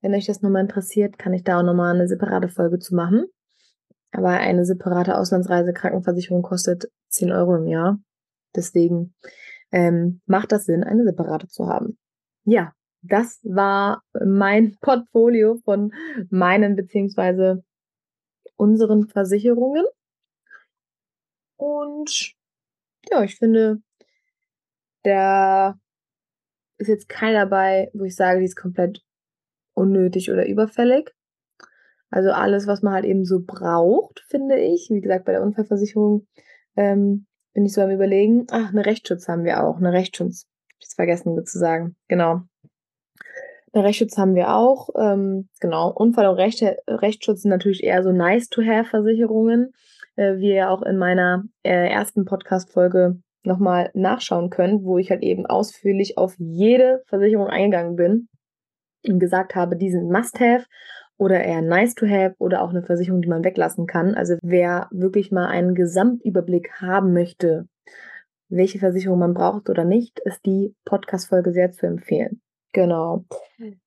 Wenn 0.00 0.14
euch 0.14 0.26
das 0.26 0.42
nochmal 0.42 0.62
interessiert, 0.62 1.18
kann 1.18 1.32
ich 1.32 1.44
da 1.44 1.58
auch 1.58 1.62
nochmal 1.62 1.94
eine 1.94 2.06
separate 2.06 2.48
Folge 2.48 2.78
zu 2.78 2.94
machen. 2.94 3.26
Aber 4.12 4.28
eine 4.28 4.64
separate 4.64 5.16
Auslandsreisekrankenversicherung 5.16 6.42
kostet 6.42 6.90
10 7.08 7.32
Euro 7.32 7.56
im 7.56 7.66
Jahr. 7.66 7.98
Deswegen 8.54 9.14
ähm, 9.72 10.20
macht 10.26 10.52
das 10.52 10.66
Sinn, 10.66 10.84
eine 10.84 11.04
separate 11.04 11.48
zu 11.48 11.66
haben. 11.66 11.98
Ja, 12.44 12.72
das 13.04 13.40
war 13.44 14.02
mein 14.24 14.76
Portfolio 14.80 15.56
von 15.64 15.92
meinen 16.30 16.76
beziehungsweise 16.76 17.64
unseren 18.56 19.08
Versicherungen. 19.08 19.84
Und 21.56 22.34
ja, 23.10 23.22
ich 23.22 23.36
finde, 23.36 23.82
da 25.02 25.78
ist 26.78 26.88
jetzt 26.88 27.08
keiner 27.08 27.40
dabei, 27.44 27.90
wo 27.94 28.04
ich 28.04 28.16
sage, 28.16 28.40
die 28.40 28.46
ist 28.46 28.56
komplett 28.56 29.02
unnötig 29.74 30.30
oder 30.30 30.46
überfällig. 30.46 31.14
Also 32.10 32.30
alles, 32.30 32.66
was 32.66 32.82
man 32.82 32.94
halt 32.94 33.04
eben 33.04 33.24
so 33.24 33.42
braucht, 33.44 34.20
finde 34.28 34.56
ich. 34.58 34.88
Wie 34.90 35.00
gesagt, 35.00 35.24
bei 35.24 35.32
der 35.32 35.42
Unfallversicherung 35.42 36.26
ähm, 36.76 37.26
bin 37.52 37.66
ich 37.66 37.72
so 37.72 37.80
am 37.80 37.90
überlegen. 37.90 38.46
Ach, 38.50 38.70
eine 38.70 38.86
Rechtsschutz 38.86 39.28
haben 39.28 39.44
wir 39.44 39.62
auch. 39.64 39.78
Eine 39.78 39.92
Rechtsschutz. 39.92 40.46
Ich 40.78 40.94
vergessen 40.94 41.44
zu 41.44 41.58
sagen. 41.58 41.96
Genau. 42.08 42.42
Rechtsschutz 43.82 44.16
haben 44.16 44.34
wir 44.34 44.54
auch. 44.54 44.90
Ähm, 44.96 45.48
genau. 45.60 45.90
Unfall- 45.90 46.28
und 46.28 46.36
Recht 46.36 46.62
Rechtsschutz 46.86 47.42
sind 47.42 47.50
natürlich 47.50 47.82
eher 47.82 48.02
so 48.02 48.12
nice-to-have-Versicherungen, 48.12 49.72
äh, 50.16 50.36
wie 50.36 50.54
ihr 50.54 50.70
auch 50.70 50.82
in 50.82 50.96
meiner 50.96 51.44
äh, 51.62 51.88
ersten 51.88 52.24
Podcast-Folge 52.24 53.18
nochmal 53.44 53.90
nachschauen 53.94 54.50
könnt, 54.50 54.84
wo 54.84 54.98
ich 54.98 55.10
halt 55.10 55.22
eben 55.22 55.46
ausführlich 55.46 56.16
auf 56.18 56.34
jede 56.38 57.02
Versicherung 57.06 57.48
eingegangen 57.48 57.96
bin 57.96 58.28
und 59.06 59.18
gesagt 59.18 59.54
habe, 59.54 59.76
die 59.76 59.90
sind 59.90 60.10
Must-Have 60.10 60.64
oder 61.16 61.42
eher 61.42 61.62
nice 61.62 61.94
to 61.94 62.06
have 62.06 62.34
oder 62.38 62.62
auch 62.62 62.70
eine 62.70 62.82
Versicherung, 62.82 63.22
die 63.22 63.28
man 63.28 63.44
weglassen 63.44 63.86
kann. 63.86 64.14
Also 64.14 64.36
wer 64.42 64.88
wirklich 64.90 65.30
mal 65.30 65.46
einen 65.46 65.74
Gesamtüberblick 65.74 66.80
haben 66.80 67.12
möchte, 67.12 67.68
welche 68.48 68.78
Versicherung 68.78 69.18
man 69.18 69.34
braucht 69.34 69.68
oder 69.68 69.84
nicht, 69.84 70.20
ist 70.20 70.44
die 70.46 70.74
Podcast-Folge 70.84 71.52
sehr 71.52 71.70
zu 71.70 71.86
empfehlen. 71.86 72.40
Genau. 72.74 73.24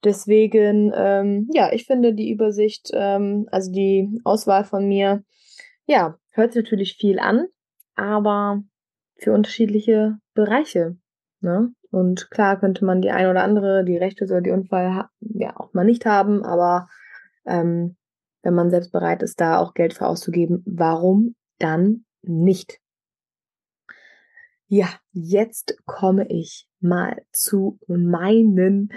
Deswegen, 0.05 0.93
ähm, 0.95 1.49
ja, 1.53 1.71
ich 1.73 1.85
finde 1.85 2.13
die 2.13 2.31
Übersicht, 2.31 2.89
ähm, 2.93 3.47
also 3.51 3.69
die 3.69 4.09
Auswahl 4.23 4.63
von 4.63 4.87
mir, 4.87 5.23
ja, 5.85 6.17
hört 6.31 6.53
sich 6.53 6.63
natürlich 6.63 6.95
viel 6.95 7.19
an, 7.19 7.47
aber 7.95 8.63
für 9.17 9.33
unterschiedliche 9.33 10.17
Bereiche. 10.33 10.95
Ne? 11.41 11.73
Und 11.91 12.31
klar 12.31 12.57
könnte 12.59 12.85
man 12.85 13.01
die 13.01 13.11
eine 13.11 13.29
oder 13.29 13.43
andere, 13.43 13.83
die 13.83 13.97
Rechte 13.97 14.23
oder 14.23 14.39
die 14.39 14.51
Unfall, 14.51 15.09
ja, 15.19 15.57
auch 15.57 15.73
mal 15.73 15.83
nicht 15.83 16.05
haben, 16.05 16.45
aber 16.45 16.87
ähm, 17.45 17.97
wenn 18.41 18.53
man 18.53 18.69
selbst 18.69 18.93
bereit 18.93 19.21
ist, 19.21 19.41
da 19.41 19.59
auch 19.59 19.73
Geld 19.73 19.95
für 19.95 20.07
auszugeben, 20.07 20.63
warum 20.65 21.35
dann 21.59 22.05
nicht? 22.21 22.79
Ja, 24.67 24.87
jetzt 25.11 25.77
komme 25.85 26.25
ich 26.29 26.66
mal 26.79 27.21
zu 27.31 27.79
meinen 27.87 28.89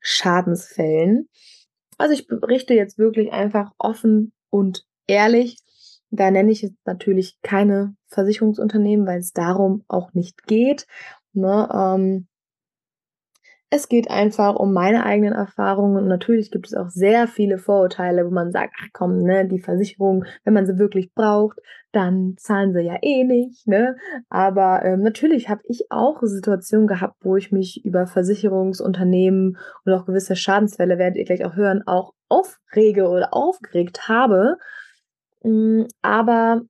Schadensfällen. 0.00 1.28
Also 1.96 2.14
ich 2.14 2.26
berichte 2.26 2.74
jetzt 2.74 2.98
wirklich 2.98 3.32
einfach 3.32 3.72
offen 3.78 4.32
und 4.50 4.84
ehrlich. 5.06 5.58
Da 6.10 6.30
nenne 6.30 6.50
ich 6.52 6.62
jetzt 6.62 6.86
natürlich 6.86 7.38
keine 7.42 7.94
Versicherungsunternehmen, 8.06 9.06
weil 9.06 9.18
es 9.18 9.32
darum 9.32 9.84
auch 9.88 10.14
nicht 10.14 10.46
geht. 10.46 10.86
Ne? 11.32 11.68
Ähm, 11.72 12.28
es 13.70 13.88
geht 13.88 14.10
einfach 14.10 14.54
um 14.56 14.72
meine 14.72 15.04
eigenen 15.04 15.34
Erfahrungen 15.34 15.96
und 15.98 16.08
natürlich 16.08 16.50
gibt 16.50 16.66
es 16.66 16.74
auch 16.74 16.88
sehr 16.88 17.28
viele 17.28 17.58
Vorurteile, 17.58 18.24
wo 18.24 18.30
man 18.30 18.50
sagt, 18.50 18.74
ach 18.80 18.88
komm, 18.94 19.22
ne, 19.22 19.46
die 19.46 19.60
Versicherung, 19.60 20.24
wenn 20.44 20.54
man 20.54 20.66
sie 20.66 20.78
wirklich 20.78 21.12
braucht, 21.12 21.58
dann 21.92 22.34
zahlen 22.38 22.72
sie 22.72 22.80
ja 22.80 22.96
eh 23.02 23.24
nicht, 23.24 23.66
ne? 23.66 23.96
Aber 24.30 24.84
ähm, 24.84 25.02
natürlich 25.02 25.48
habe 25.50 25.62
ich 25.64 25.90
auch 25.90 26.18
Situationen 26.22 26.86
gehabt, 26.86 27.16
wo 27.20 27.36
ich 27.36 27.52
mich 27.52 27.84
über 27.84 28.06
Versicherungsunternehmen 28.06 29.58
und 29.84 29.92
auch 29.92 30.06
gewisse 30.06 30.36
Schadensfälle, 30.36 30.98
werdet 30.98 31.18
ihr 31.18 31.24
gleich 31.24 31.44
auch 31.44 31.56
hören, 31.56 31.82
auch 31.86 32.14
aufrege 32.28 33.08
oder 33.08 33.34
aufgeregt 33.34 34.08
habe. 34.08 34.56
Mm, 35.42 35.84
aber 36.02 36.62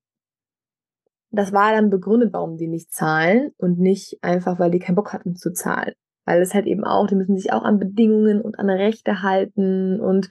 das 1.30 1.52
war 1.52 1.72
dann 1.72 1.90
begründet, 1.90 2.32
warum 2.32 2.56
die 2.56 2.68
nicht 2.68 2.92
zahlen 2.92 3.52
und 3.58 3.78
nicht 3.78 4.18
einfach, 4.22 4.58
weil 4.58 4.70
die 4.70 4.78
keinen 4.78 4.96
Bock 4.96 5.12
hatten 5.12 5.36
zu 5.36 5.52
zahlen 5.52 5.94
weil 6.28 6.42
es 6.42 6.52
halt 6.52 6.66
eben 6.66 6.84
auch, 6.84 7.06
die 7.06 7.14
müssen 7.14 7.38
sich 7.38 7.54
auch 7.54 7.62
an 7.62 7.78
Bedingungen 7.78 8.42
und 8.42 8.58
an 8.58 8.68
Rechte 8.68 9.22
halten 9.22 9.98
und 9.98 10.28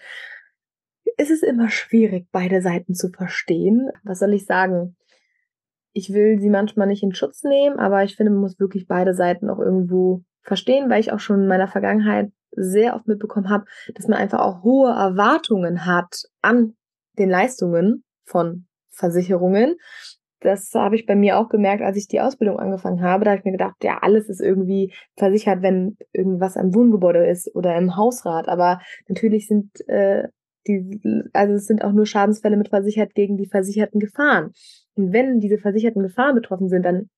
es 1.17 1.31
ist 1.31 1.43
immer 1.43 1.69
schwierig, 1.69 2.27
beide 2.31 2.61
Seiten 2.61 2.93
zu 2.93 3.09
verstehen. 3.09 3.89
Was 4.03 4.19
soll 4.19 4.33
ich 4.33 4.45
sagen? 4.45 4.95
Ich 5.93 6.13
will 6.13 6.39
sie 6.39 6.51
manchmal 6.51 6.85
nicht 6.85 7.01
in 7.01 7.15
Schutz 7.15 7.43
nehmen, 7.43 7.79
aber 7.79 8.03
ich 8.03 8.15
finde, 8.15 8.31
man 8.31 8.41
muss 8.41 8.59
wirklich 8.59 8.85
beide 8.85 9.15
Seiten 9.15 9.49
auch 9.49 9.57
irgendwo 9.57 10.21
verstehen, 10.43 10.87
weil 10.91 10.99
ich 10.99 11.11
auch 11.11 11.19
schon 11.19 11.41
in 11.41 11.47
meiner 11.47 11.67
Vergangenheit 11.67 12.31
sehr 12.51 12.95
oft 12.95 13.07
mitbekommen 13.07 13.49
habe, 13.49 13.65
dass 13.95 14.07
man 14.07 14.19
einfach 14.19 14.41
auch 14.41 14.61
hohe 14.61 14.91
Erwartungen 14.91 15.87
hat 15.87 16.25
an 16.43 16.75
den 17.17 17.31
Leistungen 17.31 18.03
von 18.23 18.67
Versicherungen 18.91 19.77
das 20.39 20.71
habe 20.73 20.95
ich 20.95 21.05
bei 21.05 21.15
mir 21.15 21.39
auch 21.39 21.49
gemerkt, 21.49 21.81
als 21.81 21.97
ich 21.97 22.07
die 22.07 22.21
Ausbildung 22.21 22.59
angefangen 22.59 23.01
habe. 23.01 23.25
Da 23.25 23.31
habe 23.31 23.39
ich 23.39 23.45
mir 23.45 23.51
gedacht, 23.51 23.75
ja, 23.83 23.99
alles 24.01 24.29
ist 24.29 24.41
irgendwie 24.41 24.93
versichert, 25.15 25.61
wenn 25.61 25.97
irgendwas 26.13 26.57
am 26.57 26.73
Wohngebäude 26.75 27.25
ist 27.25 27.53
oder 27.55 27.75
im 27.75 27.95
Hausrat. 27.95 28.47
Aber 28.47 28.79
natürlich 29.07 29.47
sind 29.47 29.71
äh, 29.87 30.27
die, 30.67 30.99
also 31.33 31.53
es 31.53 31.65
sind 31.65 31.83
auch 31.83 31.91
nur 31.91 32.05
Schadensfälle 32.05 32.57
mit 32.57 32.69
versichert 32.69 33.13
gegen 33.15 33.37
die 33.37 33.47
versicherten 33.47 33.99
Gefahren. 33.99 34.51
Und 34.95 35.13
wenn 35.13 35.39
diese 35.39 35.57
versicherten 35.57 36.03
Gefahren 36.03 36.35
betroffen 36.35 36.69
sind, 36.69 36.83
dann 36.83 37.09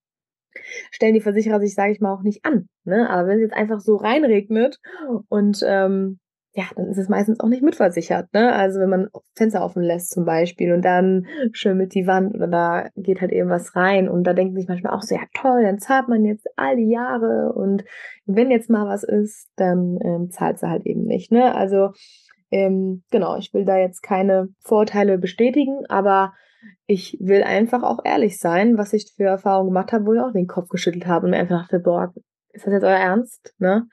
stellen 0.91 1.13
die 1.13 1.21
Versicherer 1.21 1.59
sich, 1.59 1.73
sage 1.73 1.91
ich 1.91 1.99
mal, 1.99 2.13
auch 2.13 2.23
nicht 2.23 2.45
an. 2.45 2.67
Ne? 2.83 3.09
Aber 3.09 3.27
wenn 3.27 3.37
es 3.37 3.43
jetzt 3.43 3.55
einfach 3.55 3.79
so 3.79 3.95
reinregnet 3.95 4.79
und 5.27 5.63
ähm, 5.65 6.19
ja, 6.59 6.65
dann 6.75 6.87
ist 6.87 6.97
es 6.97 7.07
meistens 7.07 7.39
auch 7.39 7.47
nicht 7.47 7.63
mitversichert. 7.63 8.33
Ne? 8.33 8.51
Also 8.53 8.81
wenn 8.81 8.89
man 8.89 9.07
Fenster 9.33 9.63
offen 9.63 9.81
lässt 9.81 10.11
zum 10.11 10.25
Beispiel 10.25 10.73
und 10.73 10.83
dann 10.83 11.25
schimmelt 11.53 11.95
die 11.95 12.05
Wand 12.05 12.35
oder 12.35 12.47
da 12.47 12.89
geht 12.97 13.21
halt 13.21 13.31
eben 13.31 13.49
was 13.49 13.77
rein 13.77 14.09
und 14.09 14.25
da 14.25 14.33
denken 14.33 14.57
sich 14.57 14.67
manchmal 14.67 14.93
auch 14.93 15.01
so, 15.01 15.15
ja 15.15 15.21
toll, 15.33 15.63
dann 15.63 15.79
zahlt 15.79 16.09
man 16.09 16.25
jetzt 16.25 16.47
all 16.57 16.75
die 16.75 16.89
Jahre 16.89 17.53
und 17.53 17.85
wenn 18.25 18.51
jetzt 18.51 18.69
mal 18.69 18.85
was 18.85 19.03
ist, 19.03 19.47
dann 19.55 19.99
ähm, 20.03 20.31
zahlt 20.31 20.59
sie 20.59 20.69
halt 20.69 20.85
eben 20.85 21.05
nicht. 21.05 21.31
Ne? 21.31 21.55
Also 21.55 21.91
ähm, 22.51 23.03
genau, 23.09 23.37
ich 23.37 23.53
will 23.53 23.63
da 23.63 23.77
jetzt 23.77 24.01
keine 24.01 24.49
Vorteile 24.59 25.17
bestätigen, 25.17 25.85
aber 25.87 26.33
ich 26.87 27.15
will 27.21 27.43
einfach 27.43 27.83
auch 27.83 27.99
ehrlich 28.03 28.37
sein, 28.37 28.77
was 28.77 28.91
ich 28.91 29.13
für 29.15 29.23
Erfahrungen 29.23 29.69
gemacht 29.69 29.93
habe, 29.93 30.05
wo 30.05 30.13
ich 30.13 30.19
auch 30.19 30.33
den 30.33 30.47
Kopf 30.47 30.67
geschüttelt 30.67 31.07
habe 31.07 31.25
und 31.25 31.31
mir 31.31 31.37
einfach 31.37 31.61
dachte, 31.61 31.79
boah, 31.79 32.13
ist 32.51 32.65
das 32.65 32.73
jetzt 32.73 32.83
euer 32.83 32.97
Ernst? 32.97 33.55
Ne? 33.59 33.87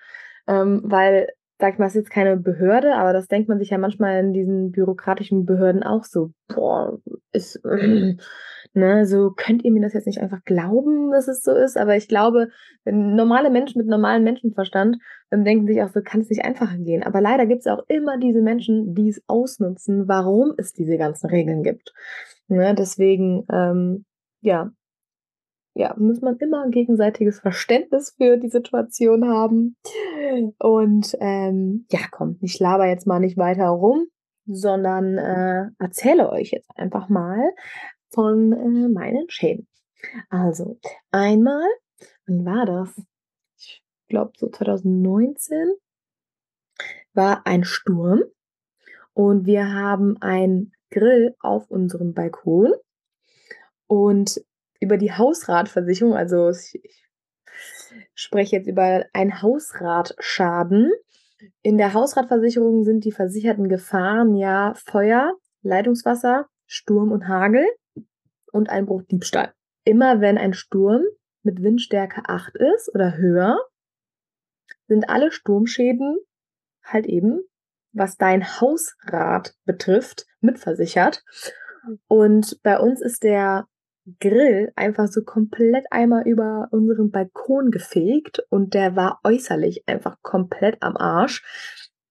Ähm, 0.49 0.83
weil 0.85 1.29
sag 1.59 1.73
ich 1.73 1.79
mal, 1.79 1.87
ist 1.87 1.95
jetzt 1.95 2.11
keine 2.11 2.37
Behörde, 2.37 2.95
aber 2.97 3.13
das 3.13 3.29
denkt 3.29 3.49
man 3.49 3.59
sich 3.59 3.71
ja 3.71 3.79
manchmal 3.79 4.21
in 4.21 4.33
diesen 4.33 4.73
bürokratischen 4.73 5.47
Behörden 5.47 5.83
auch 5.83 6.05
so, 6.05 6.33
boah, 6.49 6.99
ist, 7.33 7.61
ne, 8.75 9.07
so 9.07 9.31
könnt 9.35 9.65
ihr 9.65 9.73
mir 9.73 9.81
das 9.81 9.95
jetzt 9.95 10.07
nicht 10.07 10.21
einfach 10.21 10.45
glauben, 10.45 11.11
dass 11.13 11.29
es 11.29 11.43
so 11.43 11.53
ist, 11.53 11.79
aber 11.79 11.97
ich 11.97 12.09
glaube, 12.09 12.49
normale 12.85 13.51
Menschen 13.51 13.79
mit 13.79 13.87
normalem 13.89 14.25
Menschenverstand 14.25 14.99
ähm, 15.31 15.45
denken 15.45 15.67
sich 15.67 15.81
auch 15.83 15.89
so, 15.89 16.03
kann 16.03 16.21
es 16.21 16.29
nicht 16.29 16.45
einfacher 16.45 16.77
gehen, 16.77 17.03
aber 17.03 17.23
leider 17.23 17.47
gibt 17.47 17.61
es 17.61 17.67
auch 17.67 17.85
immer 17.89 18.19
diese 18.19 18.43
Menschen, 18.43 18.95
die 18.95 19.09
es 19.09 19.23
ausnutzen, 19.27 20.09
warum 20.09 20.53
es 20.59 20.75
diese 20.75 20.99
ganzen 20.99 21.31
Regeln 21.31 21.63
gibt. 21.63 21.95
Ne, 22.49 22.75
deswegen, 22.75 23.47
ähm, 23.51 24.05
ja, 24.43 24.71
ja, 25.77 25.95
muss 25.99 26.23
man 26.23 26.39
immer 26.39 26.63
ein 26.63 26.71
gegenseitiges 26.71 27.41
Verständnis 27.41 28.15
für 28.17 28.39
die 28.39 28.49
Situation 28.49 29.29
haben. 29.29 29.77
Und 30.59 31.15
ähm, 31.21 31.87
ja, 31.91 32.01
komm, 32.11 32.39
ich 32.41 32.59
laber 32.59 32.87
jetzt 32.87 33.07
mal 33.07 33.21
nicht 33.21 33.37
weiter 33.37 33.69
rum, 33.69 34.07
sondern 34.47 35.19
äh, 35.19 35.67
erzähle 35.79 36.31
euch 36.31 36.53
jetzt 36.53 36.71
einfach 36.77 37.11
mal 37.11 37.53
von 38.09 38.53
äh, 38.53 38.89
meinen 38.89 39.29
Schäden. 39.29 39.69
Also, 40.31 40.79
einmal, 41.11 41.69
wann 42.27 42.47
war 42.47 42.65
das? 42.65 43.03
Ich 43.59 43.83
glaube, 44.09 44.33
so 44.39 44.49
2019 44.49 45.75
war 47.13 47.47
ein 47.47 47.65
Sturm 47.65 48.23
und 49.13 49.45
wir 49.45 49.75
haben 49.75 50.17
ein 50.23 50.73
Grill 50.91 51.35
auf 51.41 51.71
unserem 51.71 52.15
Balkon. 52.15 52.73
Und 53.89 54.41
über 54.81 54.97
die 54.97 55.13
Hausratversicherung, 55.13 56.15
also 56.15 56.51
ich 56.51 57.07
spreche 58.15 58.57
jetzt 58.57 58.69
über 58.69 59.05
einen 59.13 59.43
Hausratschaden. 59.43 60.93
In 61.63 61.79
der 61.79 61.93
Hausratversicherung 61.93 62.85
sind 62.85 63.05
die 63.05 63.13
versicherten 63.13 63.69
Gefahren 63.69 64.35
ja 64.35 64.75
Feuer, 64.75 65.37
Leitungswasser, 65.63 66.47
Sturm 66.67 67.13
und 67.13 67.29
Hagel 67.29 67.65
und 68.53 68.71
Einbruch, 68.71 69.03
Diebstahl. 69.03 69.53
Immer 69.85 70.21
wenn 70.21 70.39
ein 70.39 70.55
Sturm 70.55 71.03
mit 71.43 71.63
Windstärke 71.63 72.23
8 72.27 72.57
ist 72.57 72.93
oder 72.95 73.17
höher, 73.17 73.59
sind 74.89 75.09
alle 75.09 75.31
Sturmschäden 75.31 76.19
halt 76.83 77.07
eben, 77.07 77.43
was 77.93 78.17
dein 78.17 78.45
Hausrat 78.61 79.55
betrifft, 79.65 80.27
mitversichert. 80.41 81.25
Und 82.09 82.61
bei 82.63 82.79
uns 82.79 83.01
ist 83.01 83.23
der 83.23 83.67
Grill 84.21 84.73
einfach 84.77 85.09
so 85.09 85.23
komplett 85.23 85.85
einmal 85.91 86.27
über 86.27 86.69
unseren 86.71 87.11
Balkon 87.11 87.71
gefegt 87.71 88.45
und 88.51 88.75
der 88.75 88.97
war 88.97 89.21
äußerlich 89.25 89.85
einfach 89.87 90.17
komplett 90.23 90.83
am 90.83 90.97
Arsch. 90.97 91.45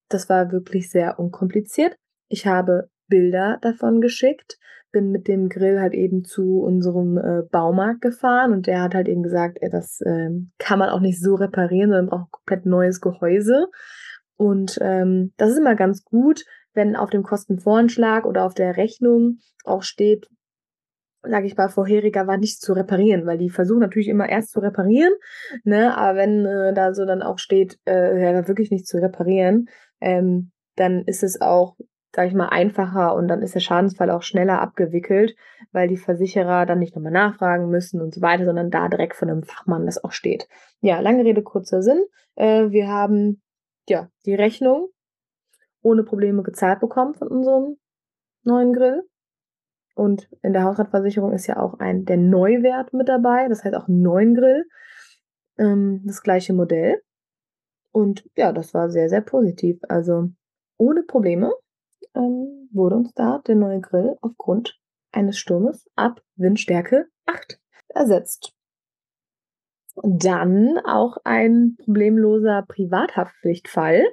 Das 0.10 0.30
war 0.30 0.52
wirklich 0.52 0.90
sehr 0.90 1.20
unkompliziert. 1.20 1.96
Ich 2.28 2.48
habe 2.48 2.90
Bilder 3.08 3.60
davon 3.62 4.02
geschickt, 4.02 4.58
bin 4.92 5.12
mit 5.12 5.28
dem 5.28 5.50
Grill 5.50 5.80
halt 5.80 5.94
eben 5.94 6.24
zu 6.24 6.62
unserem 6.62 7.18
äh, 7.18 7.44
Baumarkt 7.52 8.02
gefahren 8.02 8.54
und 8.54 8.68
der 8.68 8.82
hat 8.82 8.96
halt 8.96 9.08
eben 9.08 9.24
gesagt, 9.24 9.58
äh, 9.62 9.70
das 9.70 10.02
äh, 10.02 10.30
kann 10.58 10.80
man 10.80 10.90
auch 10.90 11.02
nicht 11.02 11.22
so 11.22 11.36
reparieren, 11.36 11.90
sondern 11.90 12.08
braucht 12.08 12.28
ein 12.28 12.32
komplett 12.32 12.66
neues 12.66 13.02
Gehäuse. 13.02 13.68
Und 14.38 14.78
ähm, 14.82 15.34
das 15.38 15.52
ist 15.52 15.58
immer 15.58 15.76
ganz 15.76 16.04
gut, 16.04 16.46
wenn 16.74 16.96
auf 16.96 17.10
dem 17.10 17.24
Kostenvoranschlag 17.24 18.26
oder 18.26 18.44
auf 18.46 18.54
der 18.54 18.78
Rechnung 18.78 19.40
auch 19.64 19.84
steht, 19.84 20.30
sage 21.30 21.48
ich 21.48 21.58
mal, 21.58 21.70
vorheriger 21.70 22.28
war 22.28 22.38
nicht 22.38 22.62
zu 22.62 22.74
reparieren, 22.74 23.26
weil 23.26 23.38
die 23.38 23.50
versuchen 23.50 23.80
natürlich 23.80 24.08
immer 24.08 24.30
erst 24.30 24.52
zu 24.52 24.60
reparieren, 24.60 25.14
ne, 25.64 25.98
aber 25.98 26.18
wenn 26.18 26.46
äh, 26.46 26.74
da 26.74 26.94
so 26.94 27.06
dann 27.06 27.22
auch 27.22 27.40
steht, 27.40 27.80
äh, 27.86 28.22
ja, 28.22 28.48
wirklich 28.48 28.72
nicht 28.72 28.88
zu 28.88 28.98
reparieren, 28.98 29.70
ähm, 30.02 30.52
dann 30.76 31.04
ist 31.06 31.24
es 31.24 31.42
auch, 31.42 31.76
sage 32.16 32.30
ich 32.30 32.34
mal, 32.34 32.50
einfacher 32.50 33.16
und 33.16 33.28
dann 33.28 33.42
ist 33.42 33.56
der 33.56 33.60
Schadensfall 33.60 34.10
auch 34.10 34.22
schneller 34.22 34.62
abgewickelt, 34.62 35.36
weil 35.72 35.88
die 35.88 35.98
Versicherer 35.98 36.66
dann 36.66 36.80
nicht 36.80 36.96
nochmal 36.96 37.12
nachfragen 37.12 37.70
müssen 37.70 38.02
und 38.02 38.14
so 38.14 38.22
weiter, 38.22 38.46
sondern 38.46 38.72
da 38.72 38.88
direkt 38.88 39.16
von 39.16 39.30
einem 39.30 39.44
Fachmann 39.44 39.86
das 39.86 40.04
auch 40.04 40.12
steht. 40.12 40.48
Ja, 40.82 41.00
lange 41.00 41.24
Rede, 41.24 41.44
kurzer 41.44 41.82
Sinn. 41.82 42.04
Äh, 42.36 42.70
wir 42.70 42.88
haben 42.88 43.42
ja 43.88 44.10
die 44.26 44.36
Rechnung 44.36 44.90
ohne 45.82 46.04
Probleme 46.04 46.44
gezahlt 46.44 46.80
bekommen 46.80 47.14
von 47.14 47.28
unserem 47.28 47.78
neuen 48.44 48.74
Grill. 48.74 49.04
Und 49.96 50.30
in 50.44 50.54
der 50.54 50.64
Hausratversicherung 50.64 51.32
ist 51.32 51.48
ja 51.48 51.58
auch 51.58 51.80
ein 51.80 52.06
der 52.06 52.18
Neuwert 52.18 52.94
mit 52.94 53.08
dabei, 53.08 53.48
das 53.48 53.64
heißt 53.64 53.76
auch 53.76 53.88
ein 53.88 54.02
neuen 54.02 54.36
Grill. 54.36 54.66
Ähm, 55.58 56.02
das 56.06 56.22
gleiche 56.22 56.54
Modell. 56.54 57.02
Und 57.92 58.30
ja, 58.36 58.52
das 58.52 58.74
war 58.74 58.90
sehr, 58.90 59.08
sehr 59.08 59.22
positiv. 59.22 59.80
Also 59.88 60.30
ohne 60.78 61.04
Probleme 61.04 61.54
ähm, 62.14 62.70
wurde 62.74 62.98
uns 62.98 63.14
da 63.14 63.42
der 63.48 63.56
neue 63.56 63.80
Grill 63.80 64.18
aufgrund 64.22 64.78
eines 65.14 65.38
Sturmes 65.38 65.90
ab 65.96 66.22
Windstärke 66.36 67.08
8 67.26 67.58
ersetzt. 67.88 68.54
Dann 70.04 70.78
auch 70.84 71.18
ein 71.24 71.78
problemloser 71.78 72.66
Privathaftpflichtfall. 72.68 74.04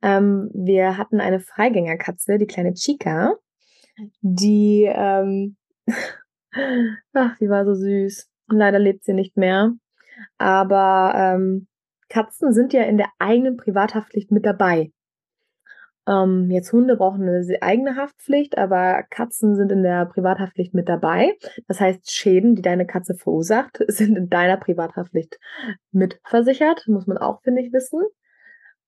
Ähm, 0.00 0.48
wir 0.54 0.96
hatten 0.96 1.20
eine 1.20 1.40
Freigängerkatze, 1.40 2.38
die 2.38 2.46
kleine 2.46 2.74
Chica, 2.74 3.34
die, 4.20 4.84
ähm, 4.92 5.56
ach, 7.12 7.36
die 7.38 7.48
war 7.48 7.64
so 7.64 7.74
süß. 7.74 8.28
Leider 8.48 8.78
lebt 8.78 9.04
sie 9.04 9.14
nicht 9.14 9.36
mehr. 9.36 9.72
Aber 10.38 11.12
ähm, 11.16 11.66
Katzen 12.08 12.52
sind 12.52 12.72
ja 12.72 12.82
in 12.82 12.98
der 12.98 13.08
eigenen 13.18 13.56
Privathaftpflicht 13.56 14.30
mit 14.30 14.44
dabei. 14.44 14.92
Ähm, 16.06 16.50
jetzt 16.50 16.72
Hunde 16.72 16.96
brauchen 16.96 17.22
eine 17.22 17.62
eigene 17.62 17.96
Haftpflicht, 17.96 18.58
aber 18.58 19.04
Katzen 19.08 19.54
sind 19.54 19.70
in 19.70 19.82
der 19.82 20.06
Privathaftpflicht 20.06 20.74
mit 20.74 20.88
dabei. 20.88 21.36
Das 21.68 21.80
heißt, 21.80 22.10
Schäden, 22.10 22.56
die 22.56 22.62
deine 22.62 22.86
Katze 22.86 23.14
verursacht, 23.14 23.78
sind 23.88 24.16
in 24.16 24.28
deiner 24.28 24.56
Privathaftpflicht 24.56 25.38
mitversichert. 25.92 26.86
Muss 26.88 27.06
man 27.06 27.18
auch, 27.18 27.40
finde 27.42 27.62
ich, 27.62 27.72
wissen. 27.72 28.00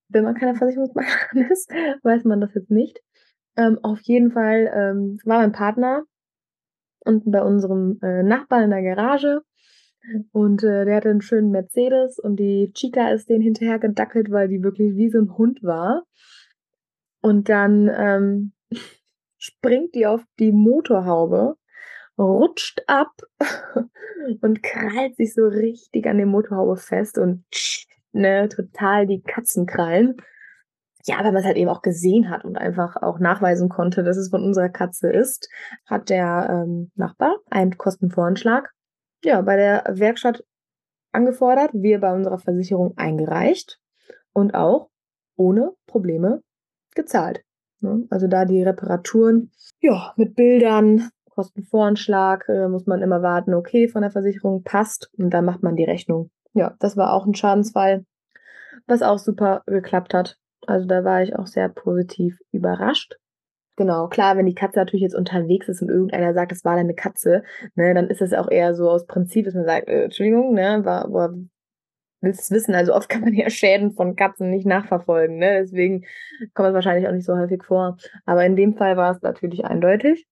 Wenn 0.09 0.23
man 0.23 0.35
keine 0.35 0.55
Versicherungsmaklerin 0.55 1.49
ist, 1.51 1.71
weiß 2.03 2.25
man 2.25 2.41
das 2.41 2.53
jetzt 2.53 2.69
nicht. 2.69 3.01
Ähm, 3.57 3.79
auf 3.83 4.01
jeden 4.01 4.31
Fall 4.31 4.71
ähm, 4.73 5.19
war 5.25 5.39
mein 5.39 5.51
Partner 5.51 6.03
unten 7.05 7.31
bei 7.31 7.41
unserem 7.41 7.99
äh, 8.01 8.23
Nachbarn 8.23 8.63
in 8.63 8.69
der 8.71 8.81
Garage 8.81 9.41
und 10.31 10.63
äh, 10.63 10.85
der 10.85 10.97
hatte 10.97 11.09
einen 11.09 11.21
schönen 11.21 11.51
Mercedes 11.51 12.19
und 12.19 12.37
die 12.37 12.71
Chica 12.73 13.09
ist 13.09 13.29
den 13.29 13.41
hinterher 13.41 13.79
gedackelt, 13.79 14.31
weil 14.31 14.47
die 14.47 14.61
wirklich 14.61 14.95
wie 14.95 15.09
so 15.09 15.19
ein 15.19 15.37
Hund 15.37 15.63
war. 15.63 16.03
Und 17.21 17.49
dann 17.49 17.89
ähm, 17.95 18.53
springt 19.37 19.95
die 19.95 20.05
auf 20.05 20.23
die 20.39 20.51
Motorhaube, 20.51 21.55
rutscht 22.17 22.83
ab 22.87 23.13
und 24.41 24.63
krallt 24.63 25.15
sich 25.15 25.33
so 25.33 25.47
richtig 25.47 26.05
an 26.05 26.17
der 26.17 26.27
Motorhaube 26.27 26.77
fest 26.77 27.17
und 27.17 27.43
ne, 28.11 28.47
total 28.49 29.07
die 29.07 29.21
Katzenkrallen. 29.21 30.17
Ja, 31.05 31.17
weil 31.19 31.31
man 31.31 31.37
es 31.37 31.45
halt 31.45 31.57
eben 31.57 31.69
auch 31.69 31.81
gesehen 31.81 32.29
hat 32.29 32.45
und 32.45 32.57
einfach 32.57 32.95
auch 33.01 33.19
nachweisen 33.19 33.69
konnte, 33.69 34.03
dass 34.03 34.17
es 34.17 34.29
von 34.29 34.43
unserer 34.43 34.69
Katze 34.69 35.11
ist, 35.11 35.49
hat 35.85 36.09
der 36.09 36.47
ähm, 36.49 36.91
Nachbar 36.95 37.37
einen 37.49 37.77
Kostenvoranschlag 37.77 38.71
ja, 39.25 39.41
bei 39.41 39.55
der 39.55 39.83
Werkstatt 39.89 40.43
angefordert, 41.11 41.71
wir 41.73 41.99
bei 41.99 42.13
unserer 42.13 42.37
Versicherung 42.37 42.93
eingereicht 42.97 43.79
und 44.33 44.53
auch 44.53 44.89
ohne 45.35 45.73
Probleme 45.87 46.41
gezahlt. 46.93 47.43
Ne? 47.79 48.05
Also 48.09 48.27
da 48.27 48.45
die 48.45 48.63
Reparaturen, 48.63 49.51
ja, 49.81 50.13
mit 50.15 50.35
Bildern, 50.35 51.09
Kostenvoranschlag, 51.29 52.47
äh, 52.47 52.67
muss 52.67 52.85
man 52.85 53.01
immer 53.01 53.21
warten, 53.21 53.53
okay, 53.53 53.87
von 53.87 54.01
der 54.01 54.11
Versicherung 54.11 54.63
passt 54.63 55.09
und 55.17 55.31
dann 55.31 55.45
macht 55.45 55.63
man 55.63 55.75
die 55.75 55.83
Rechnung. 55.83 56.29
Ja, 56.53 56.75
das 56.79 56.95
war 56.95 57.13
auch 57.13 57.25
ein 57.25 57.35
Schadensfall, 57.35 58.05
was 58.87 59.01
auch 59.01 59.19
super 59.19 59.63
geklappt 59.65 60.13
hat. 60.13 60.37
Also 60.67 60.87
da 60.87 61.03
war 61.03 61.23
ich 61.23 61.35
auch 61.35 61.47
sehr 61.47 61.69
positiv 61.69 62.39
überrascht. 62.51 63.15
Genau, 63.77 64.07
klar, 64.07 64.37
wenn 64.37 64.45
die 64.45 64.55
Katze 64.55 64.79
natürlich 64.79 65.01
jetzt 65.01 65.15
unterwegs 65.15 65.67
ist 65.67 65.81
und 65.81 65.89
irgendeiner 65.89 66.33
sagt, 66.33 66.51
das 66.51 66.63
war 66.63 66.75
deine 66.77 66.93
Katze, 66.93 67.43
ne, 67.75 67.93
dann 67.93 68.09
ist 68.09 68.21
es 68.21 68.33
auch 68.33 68.49
eher 68.49 68.73
so 68.73 68.89
aus 68.89 69.05
Prinzip, 69.05 69.45
dass 69.45 69.53
man 69.53 69.65
sagt, 69.65 69.89
äh, 69.89 70.05
Entschuldigung, 70.05 70.53
ne, 70.53 70.85
war, 70.85 71.11
war, 71.11 71.33
willst 72.21 72.49
du 72.49 72.55
wissen, 72.55 72.73
also 72.73 72.93
oft 72.93 73.09
kann 73.09 73.21
man 73.21 73.33
ja 73.33 73.49
Schäden 73.49 73.91
von 73.91 74.15
Katzen 74.15 74.49
nicht 74.49 74.65
nachverfolgen, 74.65 75.37
ne, 75.37 75.59
deswegen 75.61 76.05
kommt 76.53 76.69
es 76.69 76.73
wahrscheinlich 76.73 77.07
auch 77.09 77.13
nicht 77.13 77.25
so 77.25 77.35
häufig 77.37 77.63
vor. 77.63 77.97
Aber 78.25 78.45
in 78.45 78.55
dem 78.55 78.75
Fall 78.75 78.95
war 78.95 79.11
es 79.11 79.21
natürlich 79.21 79.65
eindeutig. 79.65 80.25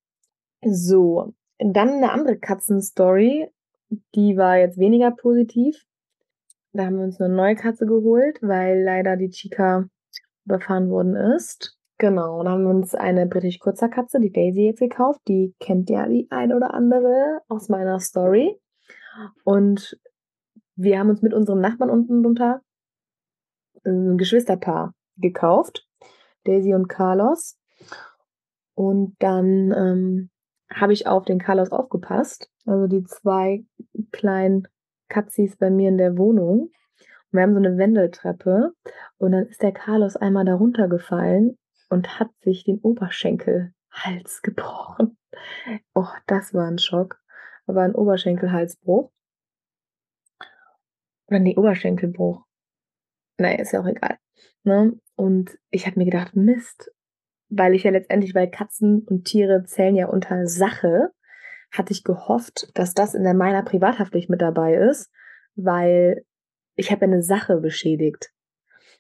So, 0.65 1.33
dann 1.59 1.89
eine 1.89 2.11
andere 2.11 2.37
Katzenstory, 2.37 3.49
die 4.15 4.37
war 4.37 4.57
jetzt 4.57 4.77
weniger 4.77 5.11
positiv. 5.11 5.83
Da 6.71 6.85
haben 6.85 6.97
wir 6.97 7.03
uns 7.03 7.19
eine 7.19 7.33
neue 7.33 7.55
Katze 7.55 7.85
geholt, 7.85 8.39
weil 8.41 8.81
leider 8.81 9.17
die 9.17 9.29
Chica 9.29 9.85
überfahren 10.45 10.89
worden 10.89 11.15
ist. 11.15 11.77
Genau, 11.97 12.39
und 12.39 12.49
haben 12.49 12.65
uns 12.65 12.95
eine 12.95 13.27
britisch 13.27 13.59
Kurzerkatze, 13.59 14.19
die 14.19 14.31
Daisy, 14.31 14.63
jetzt 14.65 14.79
gekauft. 14.79 15.21
Die 15.27 15.55
kennt 15.59 15.89
ja 15.89 16.07
die 16.07 16.27
eine 16.31 16.55
oder 16.55 16.73
andere 16.73 17.41
aus 17.47 17.69
meiner 17.69 17.99
Story. 17.99 18.59
Und 19.43 19.97
wir 20.75 20.99
haben 20.99 21.09
uns 21.09 21.21
mit 21.21 21.33
unserem 21.33 21.61
Nachbarn 21.61 21.89
unten 21.89 22.23
drunter 22.23 22.61
ein 23.85 24.17
Geschwisterpaar 24.17 24.93
gekauft. 25.17 25.87
Daisy 26.45 26.73
und 26.73 26.87
Carlos. 26.87 27.57
Und 28.75 29.15
dann 29.19 29.71
ähm, 29.71 30.29
habe 30.73 30.93
ich 30.93 31.07
auf 31.07 31.25
den 31.25 31.39
Carlos 31.39 31.71
aufgepasst. 31.71 32.49
Also 32.65 32.87
die 32.87 33.03
zwei 33.03 33.65
kleinen 34.11 34.67
Katzis 35.09 35.57
bei 35.57 35.69
mir 35.69 35.89
in 35.89 35.97
der 35.97 36.17
Wohnung. 36.17 36.71
Wir 37.33 37.41
haben 37.41 37.53
so 37.53 37.59
eine 37.59 37.77
Wendeltreppe. 37.77 38.73
Und 39.17 39.31
dann 39.31 39.47
ist 39.47 39.61
der 39.61 39.73
Carlos 39.73 40.15
einmal 40.15 40.45
darunter 40.45 40.87
gefallen 40.87 41.57
und 41.89 42.19
hat 42.19 42.29
sich 42.41 42.63
den 42.63 42.79
Oberschenkelhals 42.79 44.41
gebrochen. 44.41 45.17
Oh, 45.95 46.07
das 46.27 46.53
war 46.53 46.67
ein 46.67 46.77
Schock. 46.77 47.19
Aber 47.65 47.81
ein 47.81 47.95
Oberschenkelhalsbruch. 47.95 49.11
Oder 51.27 51.39
nee, 51.39 51.57
Oberschenkelbruch. 51.57 52.43
Naja, 53.39 53.59
ist 53.59 53.71
ja 53.71 53.81
auch 53.81 53.87
egal. 53.87 54.17
Ne? 54.63 54.93
Und 55.15 55.57
ich 55.71 55.87
habe 55.87 55.97
mir 55.97 56.05
gedacht, 56.05 56.35
Mist, 56.35 56.91
weil 57.49 57.73
ich 57.73 57.83
ja 57.83 57.91
letztendlich, 57.91 58.35
weil 58.35 58.49
Katzen 58.49 59.03
und 59.07 59.25
Tiere 59.25 59.63
zählen 59.63 59.95
ja 59.95 60.07
unter 60.07 60.45
Sache, 60.47 61.11
hatte 61.71 61.93
ich 61.93 62.03
gehofft, 62.03 62.69
dass 62.75 62.93
das 62.93 63.15
in 63.15 63.23
der 63.23 63.33
meiner 63.33 63.63
Privathaftpflicht 63.63 64.29
mit 64.29 64.41
dabei 64.41 64.75
ist, 64.75 65.11
weil 65.55 66.25
ich 66.75 66.91
habe 66.91 67.03
eine 67.03 67.21
Sache 67.23 67.57
beschädigt. 67.57 68.31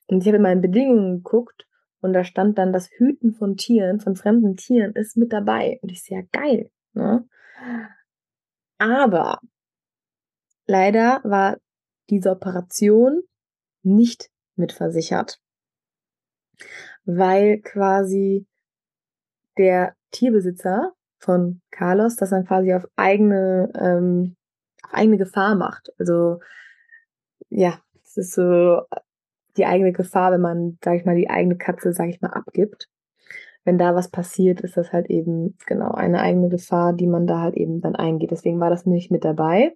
Und 0.07 0.21
ich 0.21 0.27
habe 0.27 0.37
in 0.37 0.43
meinen 0.43 0.61
Bedingungen 0.61 1.23
geguckt 1.23 1.67
und 2.01 2.13
da 2.13 2.23
stand 2.23 2.57
dann, 2.57 2.73
das 2.73 2.89
Hüten 2.91 3.33
von 3.33 3.55
Tieren, 3.55 3.99
von 3.99 4.15
fremden 4.15 4.57
Tieren 4.57 4.93
ist 4.93 5.15
mit 5.15 5.31
dabei. 5.31 5.79
Und 5.81 5.91
ich 5.91 6.03
sehe, 6.03 6.19
ja, 6.19 6.25
geil. 6.31 6.69
Ne? 6.93 7.27
Aber 8.77 9.39
leider 10.67 11.21
war 11.23 11.57
diese 12.09 12.31
Operation 12.31 13.23
nicht 13.83 14.29
mitversichert, 14.55 15.39
weil 17.05 17.61
quasi 17.61 18.45
der 19.57 19.95
Tierbesitzer 20.11 20.93
von 21.17 21.61
Carlos 21.71 22.17
das 22.17 22.31
dann 22.31 22.45
quasi 22.45 22.73
auf 22.73 22.85
eigene, 22.95 23.71
ähm, 23.79 24.35
auf 24.83 24.93
eigene 24.93 25.17
Gefahr 25.17 25.55
macht. 25.55 25.91
Also 25.97 26.39
ja, 27.53 27.79
es 28.03 28.17
ist 28.17 28.33
so 28.33 28.81
die 29.57 29.65
eigene 29.65 29.93
Gefahr, 29.93 30.31
wenn 30.31 30.41
man, 30.41 30.77
sag 30.83 30.97
ich 30.97 31.05
mal, 31.05 31.15
die 31.15 31.29
eigene 31.29 31.57
Katze, 31.57 31.93
sag 31.93 32.09
ich 32.09 32.21
mal, 32.21 32.31
abgibt. 32.31 32.89
wenn 33.65 33.77
da 33.77 33.95
was 33.95 34.09
passiert, 34.09 34.59
ist 34.61 34.75
das 34.75 34.91
halt 34.91 35.09
eben 35.09 35.55
genau 35.65 35.91
eine 35.91 36.19
eigene 36.19 36.49
Gefahr, 36.49 36.91
die 36.93 37.07
man 37.07 37.27
da 37.27 37.39
halt 37.39 37.55
eben 37.55 37.79
dann 37.79 37.95
eingeht. 37.95 38.31
Deswegen 38.31 38.59
war 38.59 38.69
das 38.69 38.85
nicht 38.85 39.09
mit 39.09 39.23
dabei. 39.23 39.73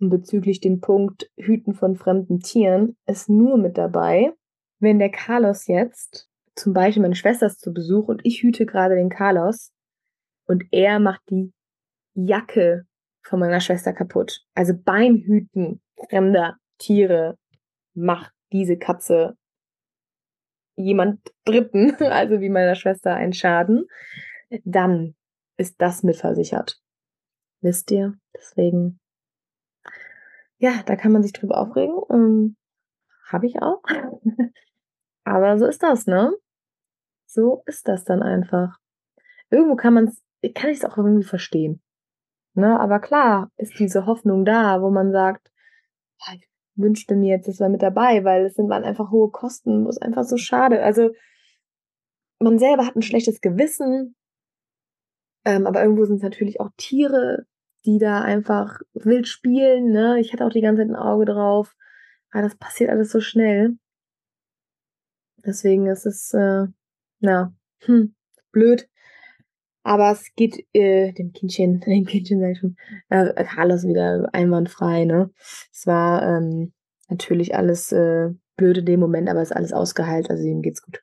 Und 0.00 0.10
bezüglich 0.10 0.60
den 0.60 0.80
Punkt 0.80 1.30
Hüten 1.38 1.74
von 1.74 1.96
fremden 1.96 2.40
Tieren 2.40 2.96
ist 3.06 3.30
nur 3.30 3.56
mit 3.56 3.78
dabei, 3.78 4.32
wenn 4.80 4.98
der 4.98 5.10
Carlos 5.10 5.66
jetzt, 5.66 6.28
zum 6.56 6.74
Beispiel 6.74 7.00
meine 7.00 7.14
Schwester 7.14 7.46
ist 7.46 7.60
zu 7.60 7.72
Besuch 7.72 8.08
und 8.08 8.20
ich 8.24 8.42
hüte 8.42 8.66
gerade 8.66 8.96
den 8.96 9.08
Carlos 9.08 9.72
und 10.46 10.64
er 10.70 10.98
macht 10.98 11.22
die 11.30 11.52
Jacke 12.14 12.84
von 13.22 13.40
meiner 13.40 13.60
Schwester 13.60 13.92
kaputt. 13.94 14.44
Also 14.54 14.74
beim 14.74 15.16
Hüten 15.16 15.80
fremder 16.08 16.56
Tiere 16.82 17.38
macht 17.94 18.32
diese 18.52 18.76
Katze 18.76 19.36
jemand 20.74 21.20
Dritten, 21.44 21.94
also 22.02 22.40
wie 22.40 22.48
meiner 22.48 22.74
Schwester, 22.74 23.14
einen 23.14 23.32
Schaden, 23.32 23.86
dann 24.64 25.14
ist 25.56 25.80
das 25.80 26.02
mitversichert. 26.02 26.80
Wisst 27.60 27.90
ihr? 27.92 28.14
Deswegen, 28.34 28.98
ja, 30.58 30.82
da 30.84 30.96
kann 30.96 31.12
man 31.12 31.22
sich 31.22 31.32
drüber 31.32 31.58
aufregen. 31.58 31.94
Ähm, 32.10 32.56
Habe 33.28 33.46
ich 33.46 33.62
auch. 33.62 33.82
Aber 35.24 35.58
so 35.58 35.66
ist 35.66 35.82
das, 35.82 36.06
ne? 36.06 36.32
So 37.26 37.62
ist 37.66 37.86
das 37.86 38.04
dann 38.04 38.22
einfach. 38.22 38.78
Irgendwo 39.50 39.76
kann 39.76 39.94
man 39.94 40.08
es, 40.08 40.22
kann 40.54 40.70
ich 40.70 40.78
es 40.78 40.84
auch 40.84 40.96
irgendwie 40.96 41.26
verstehen. 41.26 41.80
Ne? 42.54 42.78
Aber 42.78 42.98
klar 42.98 43.50
ist 43.56 43.78
diese 43.78 44.06
Hoffnung 44.06 44.44
da, 44.44 44.82
wo 44.82 44.90
man 44.90 45.12
sagt, 45.12 45.50
ich 46.34 46.48
wünschte 46.74 47.16
mir 47.16 47.36
jetzt, 47.36 47.48
das 47.48 47.60
war 47.60 47.68
mit 47.68 47.82
dabei, 47.82 48.24
weil 48.24 48.46
es 48.46 48.54
sind 48.54 48.68
waren 48.68 48.84
einfach 48.84 49.10
hohe 49.10 49.30
Kosten, 49.30 49.84
wo 49.84 49.88
es 49.88 49.98
einfach 49.98 50.24
so 50.24 50.36
schade. 50.36 50.82
Also 50.82 51.10
man 52.38 52.58
selber 52.58 52.86
hat 52.86 52.96
ein 52.96 53.02
schlechtes 53.02 53.40
Gewissen, 53.40 54.16
ähm, 55.44 55.66
aber 55.66 55.82
irgendwo 55.82 56.04
sind 56.04 56.16
es 56.16 56.22
natürlich 56.22 56.60
auch 56.60 56.70
Tiere, 56.76 57.46
die 57.84 57.98
da 57.98 58.20
einfach 58.20 58.80
wild 58.94 59.26
spielen. 59.26 59.90
Ne? 59.90 60.20
Ich 60.20 60.32
hatte 60.32 60.44
auch 60.44 60.50
die 60.50 60.60
ganze 60.60 60.82
Zeit 60.82 60.90
ein 60.90 60.96
Auge 60.96 61.24
drauf. 61.24 61.74
Aber 62.30 62.42
das 62.42 62.56
passiert 62.56 62.90
alles 62.90 63.10
so 63.10 63.20
schnell. 63.20 63.76
Deswegen 65.44 65.86
ist 65.86 66.06
es, 66.06 66.32
äh, 66.32 66.66
na, 67.20 67.54
hm, 67.80 68.14
blöd. 68.52 68.88
Aber 69.82 70.12
es 70.12 70.32
geht 70.36 70.64
äh, 70.72 71.12
dem 71.12 71.32
Kindchen, 71.32 71.80
dem 71.86 72.04
Kindchen 72.04 72.40
sag 72.40 72.52
ich 72.52 72.58
schon, 72.58 72.76
äh, 73.08 73.44
Carlos 73.44 73.84
wieder 73.84 74.28
einwandfrei, 74.32 75.04
ne? 75.04 75.30
Es 75.72 75.86
war 75.86 76.22
ähm, 76.22 76.72
natürlich 77.08 77.54
alles 77.54 77.92
äh, 77.92 78.30
blöd 78.56 78.78
in 78.78 78.86
dem 78.86 79.00
Moment, 79.00 79.28
aber 79.28 79.40
es 79.40 79.50
ist 79.50 79.56
alles 79.56 79.72
ausgeheilt, 79.72 80.30
also 80.30 80.42
ihm 80.44 80.62
geht's 80.62 80.82
gut. 80.82 81.02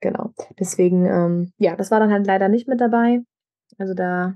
Genau. 0.00 0.34
Deswegen, 0.58 1.06
ähm, 1.06 1.52
ja, 1.58 1.76
das 1.76 1.90
war 1.90 2.00
dann 2.00 2.12
halt 2.12 2.26
leider 2.26 2.48
nicht 2.48 2.68
mit 2.68 2.80
dabei. 2.80 3.20
Also 3.78 3.94
da 3.94 4.34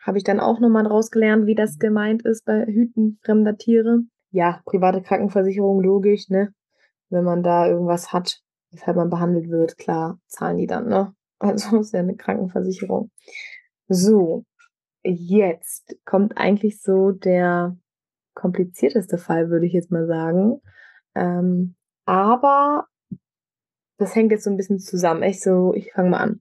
habe 0.00 0.18
ich 0.18 0.24
dann 0.24 0.40
auch 0.40 0.60
nochmal 0.60 0.84
draus 0.84 1.10
gelernt, 1.10 1.46
wie 1.46 1.54
das 1.54 1.78
gemeint 1.78 2.24
ist 2.24 2.44
bei 2.44 2.64
Hüten 2.66 3.18
fremder 3.24 3.56
Tiere. 3.56 4.00
Ja, 4.30 4.60
private 4.64 5.02
Krankenversicherung, 5.02 5.82
logisch, 5.82 6.28
ne? 6.28 6.52
Wenn 7.08 7.24
man 7.24 7.42
da 7.42 7.68
irgendwas 7.68 8.12
hat, 8.12 8.40
weshalb 8.70 8.96
man 8.96 9.10
behandelt 9.10 9.50
wird, 9.50 9.78
klar, 9.78 10.18
zahlen 10.26 10.58
die 10.58 10.66
dann, 10.66 10.88
ne? 10.88 11.14
Also 11.42 11.80
ist 11.80 11.92
ja 11.92 12.00
eine 12.00 12.16
Krankenversicherung. 12.16 13.10
So, 13.88 14.44
jetzt 15.02 15.96
kommt 16.04 16.38
eigentlich 16.38 16.80
so 16.80 17.10
der 17.10 17.76
komplizierteste 18.34 19.18
Fall, 19.18 19.50
würde 19.50 19.66
ich 19.66 19.72
jetzt 19.72 19.90
mal 19.90 20.06
sagen. 20.06 20.60
Ähm, 21.14 21.74
aber 22.06 22.86
das 23.98 24.14
hängt 24.14 24.32
jetzt 24.32 24.44
so 24.44 24.50
ein 24.50 24.56
bisschen 24.56 24.78
zusammen. 24.78 25.22
Ich 25.24 25.40
so, 25.40 25.74
ich 25.74 25.92
fange 25.92 26.10
mal 26.10 26.18
an. 26.18 26.40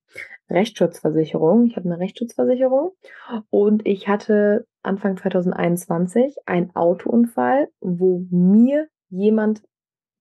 Rechtsschutzversicherung. 0.49 1.65
Ich 1.65 1.77
habe 1.77 1.89
eine 1.89 1.99
Rechtsschutzversicherung 1.99 2.91
und 3.49 3.85
ich 3.87 4.07
hatte 4.07 4.67
Anfang 4.83 5.17
2021 5.17 6.35
einen 6.45 6.75
Autounfall, 6.75 7.69
wo 7.79 8.25
mir 8.29 8.87
jemand 9.09 9.63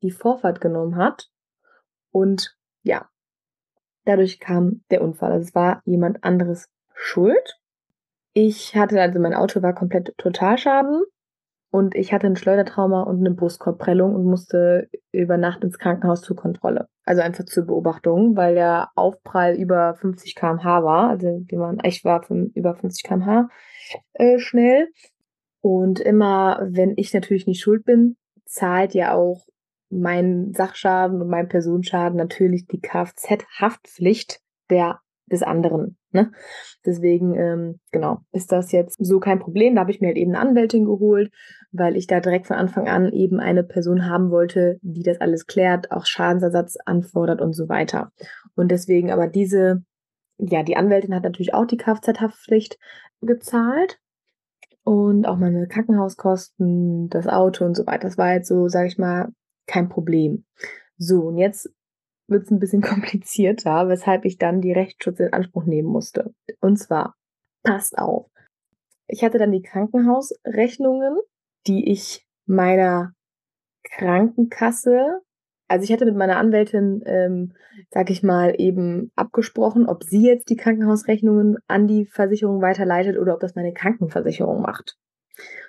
die 0.02 0.10
Vorfahrt 0.10 0.60
genommen 0.60 0.96
hat 0.96 1.28
und 2.12 2.56
ja, 2.82 3.08
Dadurch 4.10 4.40
kam 4.40 4.82
der 4.90 5.02
Unfall. 5.02 5.30
Also 5.30 5.46
es 5.46 5.54
war 5.54 5.82
jemand 5.84 6.24
anderes 6.24 6.68
schuld. 6.94 7.60
Ich 8.32 8.74
hatte, 8.74 9.00
also 9.00 9.20
mein 9.20 9.34
Auto 9.34 9.62
war 9.62 9.72
komplett 9.72 10.18
Totalschaden 10.18 11.04
und 11.70 11.94
ich 11.94 12.12
hatte 12.12 12.26
ein 12.26 12.34
Schleudertrauma 12.34 13.02
und 13.02 13.20
eine 13.20 13.30
Brustkorbprellung 13.30 14.16
und 14.16 14.24
musste 14.24 14.88
über 15.12 15.36
Nacht 15.36 15.62
ins 15.62 15.78
Krankenhaus 15.78 16.22
zur 16.22 16.34
Kontrolle. 16.34 16.88
Also 17.04 17.22
einfach 17.22 17.44
zur 17.44 17.66
Beobachtung, 17.66 18.36
weil 18.36 18.56
der 18.56 18.88
Aufprall 18.96 19.54
über 19.54 19.94
50 19.94 20.34
km/h 20.34 20.82
war. 20.82 21.10
Also 21.10 21.44
ich 21.84 22.04
war 22.04 22.24
von 22.24 22.50
über 22.56 22.74
50 22.74 23.04
km/h 23.04 23.48
äh, 24.14 24.40
schnell. 24.40 24.88
Und 25.60 26.00
immer, 26.00 26.58
wenn 26.68 26.94
ich 26.96 27.14
natürlich 27.14 27.46
nicht 27.46 27.60
schuld 27.60 27.84
bin, 27.84 28.16
zahlt 28.44 28.92
ja 28.92 29.14
auch 29.14 29.46
mein 29.90 30.52
Sachschaden 30.54 31.20
und 31.20 31.28
mein 31.28 31.48
Personenschaden 31.48 32.16
natürlich 32.16 32.66
die 32.66 32.80
Kfz-Haftpflicht 32.80 34.40
der 34.70 35.00
des 35.30 35.42
anderen. 35.42 35.96
Ne? 36.12 36.32
Deswegen, 36.84 37.34
ähm, 37.34 37.80
genau, 37.92 38.18
ist 38.32 38.52
das 38.52 38.72
jetzt 38.72 38.96
so 38.98 39.20
kein 39.20 39.38
Problem. 39.38 39.74
Da 39.74 39.82
habe 39.82 39.92
ich 39.92 40.00
mir 40.00 40.08
halt 40.08 40.16
eben 40.16 40.34
eine 40.34 40.48
Anwältin 40.48 40.84
geholt, 40.84 41.30
weil 41.72 41.96
ich 41.96 42.06
da 42.06 42.20
direkt 42.20 42.48
von 42.48 42.56
Anfang 42.56 42.88
an 42.88 43.12
eben 43.12 43.38
eine 43.38 43.62
Person 43.62 44.06
haben 44.06 44.30
wollte, 44.30 44.78
die 44.82 45.02
das 45.02 45.20
alles 45.20 45.46
klärt, 45.46 45.92
auch 45.92 46.04
Schadensersatz 46.04 46.76
anfordert 46.84 47.40
und 47.40 47.52
so 47.52 47.68
weiter. 47.68 48.10
Und 48.56 48.70
deswegen 48.70 49.12
aber 49.12 49.28
diese, 49.28 49.84
ja, 50.38 50.62
die 50.62 50.76
Anwältin 50.76 51.14
hat 51.14 51.22
natürlich 51.22 51.54
auch 51.54 51.66
die 51.66 51.78
Kfz-Haftpflicht 51.78 52.78
gezahlt 53.20 54.00
und 54.82 55.26
auch 55.26 55.36
meine 55.36 55.68
Krankenhauskosten, 55.68 57.08
das 57.08 57.28
Auto 57.28 57.64
und 57.64 57.76
so 57.76 57.86
weiter. 57.86 58.08
Das 58.08 58.18
war 58.18 58.32
jetzt 58.32 58.48
so, 58.48 58.66
sage 58.66 58.88
ich 58.88 58.98
mal, 58.98 59.28
kein 59.70 59.88
Problem. 59.88 60.44
So, 60.98 61.28
und 61.28 61.38
jetzt 61.38 61.72
wird 62.28 62.44
es 62.44 62.50
ein 62.50 62.58
bisschen 62.58 62.82
komplizierter, 62.82 63.88
weshalb 63.88 64.24
ich 64.24 64.38
dann 64.38 64.60
die 64.60 64.72
Rechtsschutz 64.72 65.20
in 65.20 65.32
Anspruch 65.32 65.64
nehmen 65.64 65.88
musste. 65.88 66.34
Und 66.60 66.76
zwar, 66.76 67.14
passt 67.62 67.96
auf. 67.98 68.30
Ich 69.06 69.24
hatte 69.24 69.38
dann 69.38 69.52
die 69.52 69.62
Krankenhausrechnungen, 69.62 71.18
die 71.66 71.90
ich 71.90 72.26
meiner 72.46 73.12
Krankenkasse, 73.84 75.20
also 75.68 75.84
ich 75.84 75.92
hatte 75.92 76.04
mit 76.04 76.16
meiner 76.16 76.36
Anwältin, 76.36 77.00
ähm, 77.06 77.52
sag 77.90 78.10
ich 78.10 78.24
mal, 78.24 78.54
eben 78.58 79.12
abgesprochen, 79.14 79.86
ob 79.86 80.02
sie 80.02 80.26
jetzt 80.26 80.50
die 80.50 80.56
Krankenhausrechnungen 80.56 81.58
an 81.68 81.86
die 81.86 82.06
Versicherung 82.06 82.60
weiterleitet 82.60 83.16
oder 83.16 83.34
ob 83.34 83.40
das 83.40 83.54
meine 83.54 83.72
Krankenversicherung 83.72 84.62
macht. 84.62 84.98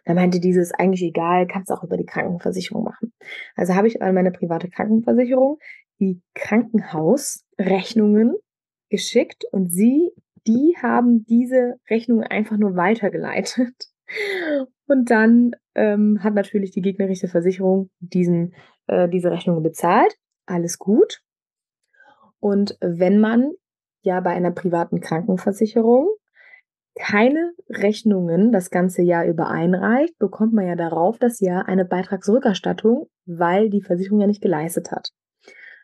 Da 0.06 0.14
meinte 0.14 0.40
dieses 0.40 0.74
eigentlich 0.74 1.04
egal, 1.04 1.48
kannst 1.48 1.72
auch 1.72 1.84
über 1.84 1.98
die 1.98 2.06
Krankenversicherung 2.06 2.84
machen. 2.84 3.14
Also 3.56 3.76
habe 3.76 3.88
ich 3.88 4.02
an 4.02 4.16
meine 4.16 4.32
private 4.32 4.70
Krankenversicherung 4.70 5.60
die 6.00 6.22
Krankenhausrechnungen 6.34 8.36
geschickt 8.90 9.46
und 9.52 9.72
sie, 9.72 10.12
die 10.48 10.76
haben 10.82 11.26
diese 11.26 11.76
Rechnungen 11.90 12.24
einfach 12.24 12.58
nur 12.58 12.76
weitergeleitet. 12.76 13.76
Und 14.88 15.10
dann 15.10 15.52
ähm, 15.76 16.20
hat 16.22 16.34
natürlich 16.34 16.72
die 16.72 16.82
gegnerische 16.82 17.30
Versicherung 17.30 17.90
diesen, 18.00 18.54
äh, 18.88 19.08
diese 19.08 19.32
Rechnungen 19.32 19.64
bezahlt. 19.64 20.18
Alles 20.46 20.80
gut. 20.80 21.22
Und 22.40 22.78
wenn 22.82 23.20
man 23.20 23.52
ja 24.02 24.20
bei 24.20 24.32
einer 24.32 24.52
privaten 24.52 25.00
Krankenversicherung 25.00 26.10
keine 26.96 27.54
Rechnungen 27.70 28.52
das 28.52 28.70
ganze 28.70 29.02
Jahr 29.02 29.26
über 29.26 29.50
einreicht, 29.50 30.18
bekommt 30.20 30.54
man 30.54 30.68
ja 30.68 30.76
darauf 30.76 31.18
das 31.18 31.40
Jahr 31.40 31.68
eine 31.68 31.86
Beitragsrückerstattung, 31.86 33.08
weil 33.26 33.70
die 33.70 33.82
Versicherung 33.82 34.20
ja 34.20 34.28
nicht 34.28 34.42
geleistet 34.42 34.92
hat. 34.92 35.12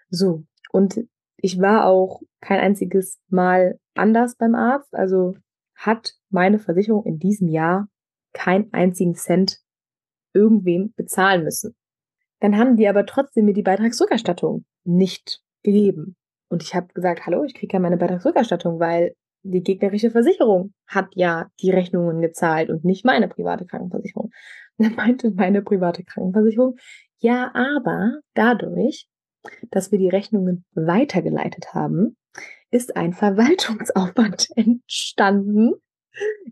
So, 0.09 0.43
und 0.71 1.07
ich 1.37 1.59
war 1.59 1.85
auch 1.85 2.21
kein 2.41 2.59
einziges 2.59 3.19
Mal 3.29 3.79
anders 3.95 4.35
beim 4.35 4.55
Arzt, 4.55 4.93
also 4.93 5.35
hat 5.75 6.15
meine 6.29 6.59
Versicherung 6.59 7.05
in 7.05 7.19
diesem 7.19 7.47
Jahr 7.47 7.87
keinen 8.33 8.71
einzigen 8.73 9.15
Cent 9.15 9.59
irgendwem 10.33 10.93
bezahlen 10.95 11.43
müssen. 11.43 11.75
Dann 12.39 12.57
haben 12.57 12.75
die 12.75 12.87
aber 12.87 13.05
trotzdem 13.05 13.45
mir 13.45 13.53
die 13.53 13.63
Beitragsrückerstattung 13.63 14.65
nicht 14.83 15.41
gegeben. 15.63 16.15
Und 16.49 16.63
ich 16.63 16.75
habe 16.75 16.93
gesagt, 16.93 17.25
hallo, 17.25 17.43
ich 17.43 17.53
kriege 17.53 17.73
ja 17.73 17.79
meine 17.79 17.97
Beitragsrückerstattung, 17.97 18.79
weil 18.79 19.15
die 19.51 19.63
gegnerische 19.63 20.11
Versicherung 20.11 20.73
hat 20.85 21.09
ja 21.15 21.49
die 21.61 21.71
Rechnungen 21.71 22.21
gezahlt 22.21 22.69
und 22.69 22.85
nicht 22.85 23.05
meine 23.05 23.27
private 23.27 23.65
Krankenversicherung. 23.65 24.31
Dann 24.77 24.95
meinte 24.95 25.31
meine 25.31 25.61
private 25.61 26.03
Krankenversicherung, 26.03 26.77
ja, 27.19 27.51
aber 27.55 28.19
dadurch, 28.35 29.07
dass 29.71 29.91
wir 29.91 29.97
die 29.97 30.09
Rechnungen 30.09 30.65
weitergeleitet 30.73 31.73
haben, 31.73 32.15
ist 32.69 32.95
ein 32.95 33.13
Verwaltungsaufwand 33.13 34.49
entstanden 34.55 35.73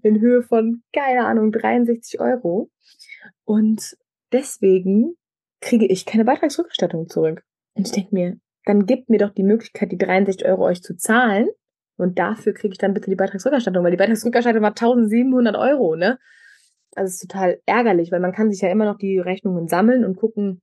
in 0.02 0.22
Höhe 0.22 0.42
von, 0.44 0.84
keine 0.94 1.26
Ahnung, 1.26 1.52
63 1.52 2.20
Euro. 2.20 2.70
Und 3.44 3.96
deswegen 4.32 5.16
kriege 5.62 5.86
ich 5.86 6.06
keine 6.06 6.26
Beitragsrückerstattung 6.26 7.10
zurück. 7.10 7.44
Und 7.76 7.88
ich 7.88 7.94
denke 7.94 8.16
mir, 8.16 8.40
dann 8.66 8.86
gibt 8.86 9.10
mir 9.10 9.20
doch 9.20 9.32
die 9.32 9.44
Möglichkeit, 9.44 9.92
die 9.92 9.98
63 9.98 10.48
Euro 10.48 10.66
euch 10.66 10.82
zu 10.82 10.96
zahlen 10.96 11.50
Und 11.98 12.20
dafür 12.20 12.54
kriege 12.54 12.74
ich 12.74 12.78
dann 12.78 12.94
bitte 12.94 13.10
die 13.10 13.16
Beitragsrückerstattung, 13.16 13.84
weil 13.84 13.92
die 13.92 13.98
Beitragsrückerstattung 13.98 14.62
war 14.62 14.72
1700 14.72 15.56
Euro, 15.56 15.96
ne? 15.96 16.20
Also 16.96 17.10
es 17.10 17.16
ist 17.16 17.30
total 17.30 17.60
ärgerlich, 17.66 18.12
weil 18.12 18.22
man 18.22 18.32
kann 18.32 18.52
sich 18.52 18.62
ja 18.62 18.70
immer 18.70 18.86
noch 18.86 18.98
die 18.98 19.20
Rechnungen 19.20 19.68
sammeln 19.68 20.06
und 20.06 20.16
gucken, 20.16 20.62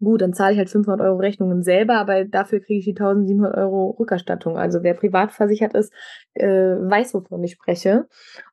gut, 0.00 0.22
dann 0.22 0.34
zahle 0.34 0.52
ich 0.52 0.58
halt 0.58 0.70
500 0.70 1.00
Euro 1.00 1.18
Rechnungen 1.18 1.62
selber, 1.62 1.96
aber 1.96 2.24
dafür 2.24 2.60
kriege 2.60 2.78
ich 2.78 2.84
die 2.84 2.92
1700 2.92 3.56
Euro 3.56 3.96
Rückerstattung. 3.98 4.56
Also 4.56 4.82
wer 4.82 4.94
privat 4.94 5.32
versichert 5.32 5.74
ist, 5.74 5.92
äh, 6.34 6.46
weiß, 6.46 7.14
wovon 7.14 7.42
ich 7.42 7.52
spreche. 7.52 8.06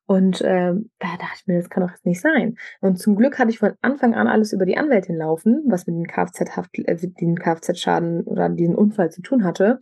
Und 0.06 0.40
äh, 0.40 0.72
da 0.98 1.08
dachte 1.18 1.36
ich 1.36 1.46
mir, 1.46 1.58
das 1.58 1.70
kann 1.70 1.82
doch 1.82 1.90
jetzt 1.90 2.06
nicht 2.06 2.20
sein. 2.20 2.56
Und 2.80 2.98
zum 2.98 3.16
Glück 3.16 3.38
hatte 3.38 3.50
ich 3.50 3.58
von 3.58 3.74
Anfang 3.82 4.14
an 4.14 4.26
alles 4.26 4.52
über 4.52 4.66
die 4.66 4.76
Anwältin 4.76 5.16
laufen, 5.16 5.62
was 5.68 5.86
mit 5.86 5.96
dem 5.96 6.06
Kfz-Haft, 6.06 6.78
äh, 6.78 6.96
den 6.96 7.36
Kfz-Schaden 7.38 8.22
oder 8.22 8.48
diesen 8.48 8.74
Unfall 8.74 9.10
zu 9.10 9.22
tun 9.22 9.44
hatte. 9.44 9.80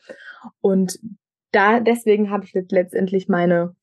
Und 0.61 0.98
da 1.52 1.80
deswegen 1.80 2.30
habe 2.30 2.44
ich 2.44 2.54
letztendlich 2.54 3.28
meine 3.28 3.74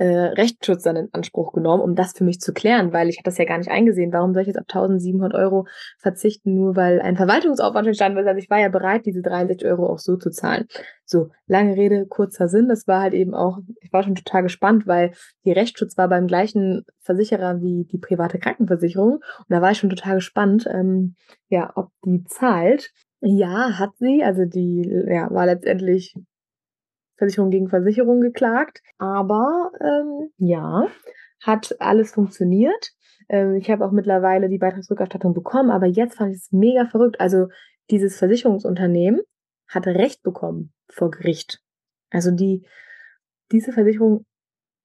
äh, 0.00 0.32
Rechtsschutz 0.32 0.82
dann 0.84 0.96
in 0.96 1.08
Anspruch 1.12 1.52
genommen, 1.52 1.82
um 1.82 1.94
das 1.94 2.14
für 2.14 2.24
mich 2.24 2.40
zu 2.40 2.54
klären, 2.54 2.94
weil 2.94 3.10
ich 3.10 3.18
hatte 3.18 3.24
das 3.24 3.36
ja 3.36 3.44
gar 3.44 3.58
nicht 3.58 3.70
eingesehen. 3.70 4.14
Warum 4.14 4.32
soll 4.32 4.40
ich 4.42 4.46
jetzt 4.46 4.56
auf 4.56 4.64
1700 4.66 5.34
Euro 5.34 5.66
verzichten, 5.98 6.54
nur 6.54 6.74
weil 6.74 7.02
ein 7.02 7.18
Verwaltungsaufwand 7.18 7.86
entstanden 7.86 8.16
ist? 8.16 8.26
Also 8.26 8.38
ich 8.38 8.48
war 8.48 8.58
ja 8.58 8.70
bereit, 8.70 9.04
diese 9.04 9.20
63 9.20 9.68
Euro 9.68 9.86
auch 9.92 9.98
so 9.98 10.16
zu 10.16 10.30
zahlen. 10.30 10.68
So, 11.04 11.28
lange 11.46 11.76
Rede, 11.76 12.06
kurzer 12.06 12.48
Sinn. 12.48 12.68
Das 12.68 12.88
war 12.88 13.02
halt 13.02 13.12
eben 13.12 13.34
auch, 13.34 13.58
ich 13.82 13.92
war 13.92 14.02
schon 14.02 14.14
total 14.14 14.42
gespannt, 14.42 14.86
weil 14.86 15.12
die 15.44 15.52
Rechtsschutz 15.52 15.98
war 15.98 16.08
beim 16.08 16.26
gleichen 16.26 16.86
Versicherer 17.00 17.60
wie 17.60 17.84
die 17.84 17.98
private 17.98 18.38
Krankenversicherung. 18.38 19.16
Und 19.16 19.46
da 19.50 19.60
war 19.60 19.72
ich 19.72 19.78
schon 19.78 19.90
total 19.90 20.14
gespannt, 20.14 20.66
ähm, 20.72 21.14
ja, 21.50 21.72
ob 21.74 21.90
die 22.06 22.24
zahlt. 22.24 22.90
Ja, 23.20 23.78
hat 23.78 23.90
sie. 23.98 24.24
Also 24.24 24.46
die 24.46 24.90
ja, 25.08 25.30
war 25.30 25.44
letztendlich 25.44 26.14
Versicherung 27.20 27.50
gegen 27.50 27.68
Versicherung 27.68 28.20
geklagt. 28.22 28.82
Aber 28.98 29.70
ähm, 29.80 30.30
ja, 30.38 30.88
hat 31.42 31.76
alles 31.78 32.12
funktioniert. 32.12 32.92
Ähm, 33.28 33.54
ich 33.56 33.70
habe 33.70 33.84
auch 33.84 33.92
mittlerweile 33.92 34.48
die 34.48 34.58
Beitragsrückerstattung 34.58 35.34
bekommen, 35.34 35.70
aber 35.70 35.86
jetzt 35.86 36.16
fand 36.16 36.32
ich 36.32 36.38
es 36.38 36.50
mega 36.50 36.86
verrückt. 36.86 37.20
Also 37.20 37.48
dieses 37.90 38.16
Versicherungsunternehmen 38.16 39.20
hat 39.68 39.86
Recht 39.86 40.22
bekommen 40.22 40.72
vor 40.88 41.10
Gericht. 41.10 41.60
Also 42.10 42.30
die, 42.30 42.66
diese 43.52 43.72
Versicherung, 43.72 44.24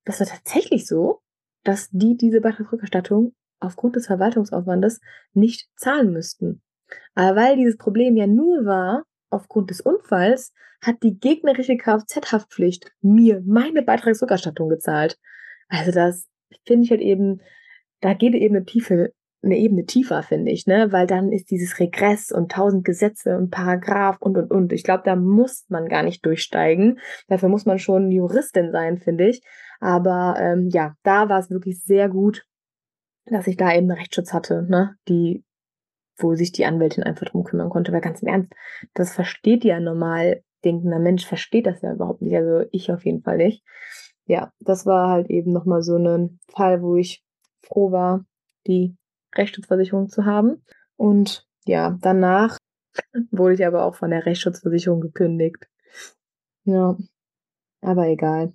das 0.03 0.19
war 0.19 0.27
tatsächlich 0.27 0.85
so, 0.85 1.21
dass 1.63 1.89
die 1.91 2.17
diese 2.17 2.41
Beitragsrückerstattung 2.41 3.33
aufgrund 3.61 3.95
des 3.95 4.07
Verwaltungsaufwandes 4.07 4.99
nicht 5.33 5.69
zahlen 5.77 6.11
müssten. 6.11 6.61
Aber 7.15 7.35
weil 7.39 7.55
dieses 7.55 7.77
Problem 7.77 8.17
ja 8.17 8.27
nur 8.27 8.65
war, 8.65 9.03
aufgrund 9.29 9.69
des 9.69 9.81
Unfalls 9.81 10.53
hat 10.81 11.03
die 11.03 11.17
gegnerische 11.17 11.77
Kfz-Haftpflicht 11.77 12.91
mir 13.01 13.41
meine 13.45 13.81
Beitragsrückerstattung 13.81 14.69
gezahlt. 14.69 15.17
Also 15.67 15.91
das 15.91 16.27
finde 16.65 16.85
ich 16.85 16.91
halt 16.91 17.01
eben, 17.01 17.41
da 18.01 18.13
geht 18.13 18.35
eben 18.35 18.55
eine 18.55 18.65
tiefe, 18.65 19.13
eine 19.45 19.57
Ebene 19.57 19.85
tiefer, 19.85 20.23
finde 20.23 20.51
ich, 20.51 20.65
ne? 20.65 20.91
Weil 20.91 21.07
dann 21.07 21.31
ist 21.31 21.51
dieses 21.51 21.79
Regress 21.79 22.31
und 22.31 22.51
tausend 22.51 22.83
Gesetze 22.83 23.37
und 23.37 23.51
Paragraph 23.51 24.17
und 24.19 24.37
und 24.37 24.51
und. 24.51 24.73
Ich 24.73 24.83
glaube, 24.83 25.03
da 25.05 25.15
muss 25.15 25.65
man 25.69 25.87
gar 25.87 26.03
nicht 26.03 26.25
durchsteigen. 26.25 26.99
Dafür 27.27 27.49
muss 27.49 27.65
man 27.65 27.79
schon 27.79 28.11
Juristin 28.11 28.71
sein, 28.71 28.97
finde 28.97 29.29
ich. 29.29 29.41
Aber 29.79 30.35
ähm, 30.39 30.69
ja, 30.71 30.95
da 31.03 31.29
war 31.29 31.39
es 31.39 31.51
wirklich 31.51 31.83
sehr 31.83 32.09
gut, 32.09 32.43
dass 33.25 33.47
ich 33.47 33.55
da 33.55 33.71
eben 33.73 33.89
einen 33.89 33.99
Rechtsschutz 33.99 34.33
hatte, 34.33 34.65
ne? 34.67 34.95
Die 35.07 35.43
wo 36.17 36.35
sich 36.35 36.51
die 36.51 36.65
Anwältin 36.65 37.03
einfach 37.03 37.27
drum 37.27 37.43
kümmern 37.43 37.69
konnte. 37.69 37.91
Weil 37.91 38.01
ganz 38.01 38.21
im 38.21 38.27
Ernst, 38.27 38.53
das 38.93 39.13
versteht 39.13 39.63
ja 39.63 39.79
normal 39.79 40.43
denkender 40.63 40.99
Mensch, 40.99 41.25
versteht 41.25 41.67
das 41.67 41.81
ja 41.81 41.93
überhaupt 41.93 42.21
nicht. 42.21 42.35
Also 42.35 42.67
ich 42.71 42.91
auf 42.91 43.05
jeden 43.05 43.21
Fall 43.21 43.37
nicht. 43.37 43.63
Ja, 44.25 44.51
das 44.59 44.85
war 44.85 45.09
halt 45.09 45.29
eben 45.29 45.51
nochmal 45.51 45.83
so 45.83 45.97
ein 45.97 46.39
Fall, 46.49 46.81
wo 46.81 46.95
ich 46.95 47.23
froh 47.61 47.91
war, 47.91 48.25
die 48.65 48.95
Rechtsschutzversicherung 49.35 50.09
zu 50.09 50.25
haben. 50.25 50.63
Und 50.95 51.47
ja, 51.65 51.97
danach 52.01 52.57
wurde 53.31 53.55
ich 53.55 53.65
aber 53.65 53.85
auch 53.85 53.95
von 53.95 54.09
der 54.09 54.25
Rechtsschutzversicherung 54.25 55.01
gekündigt. 55.01 55.67
Ja, 56.63 56.97
aber 57.81 58.07
egal. 58.07 58.53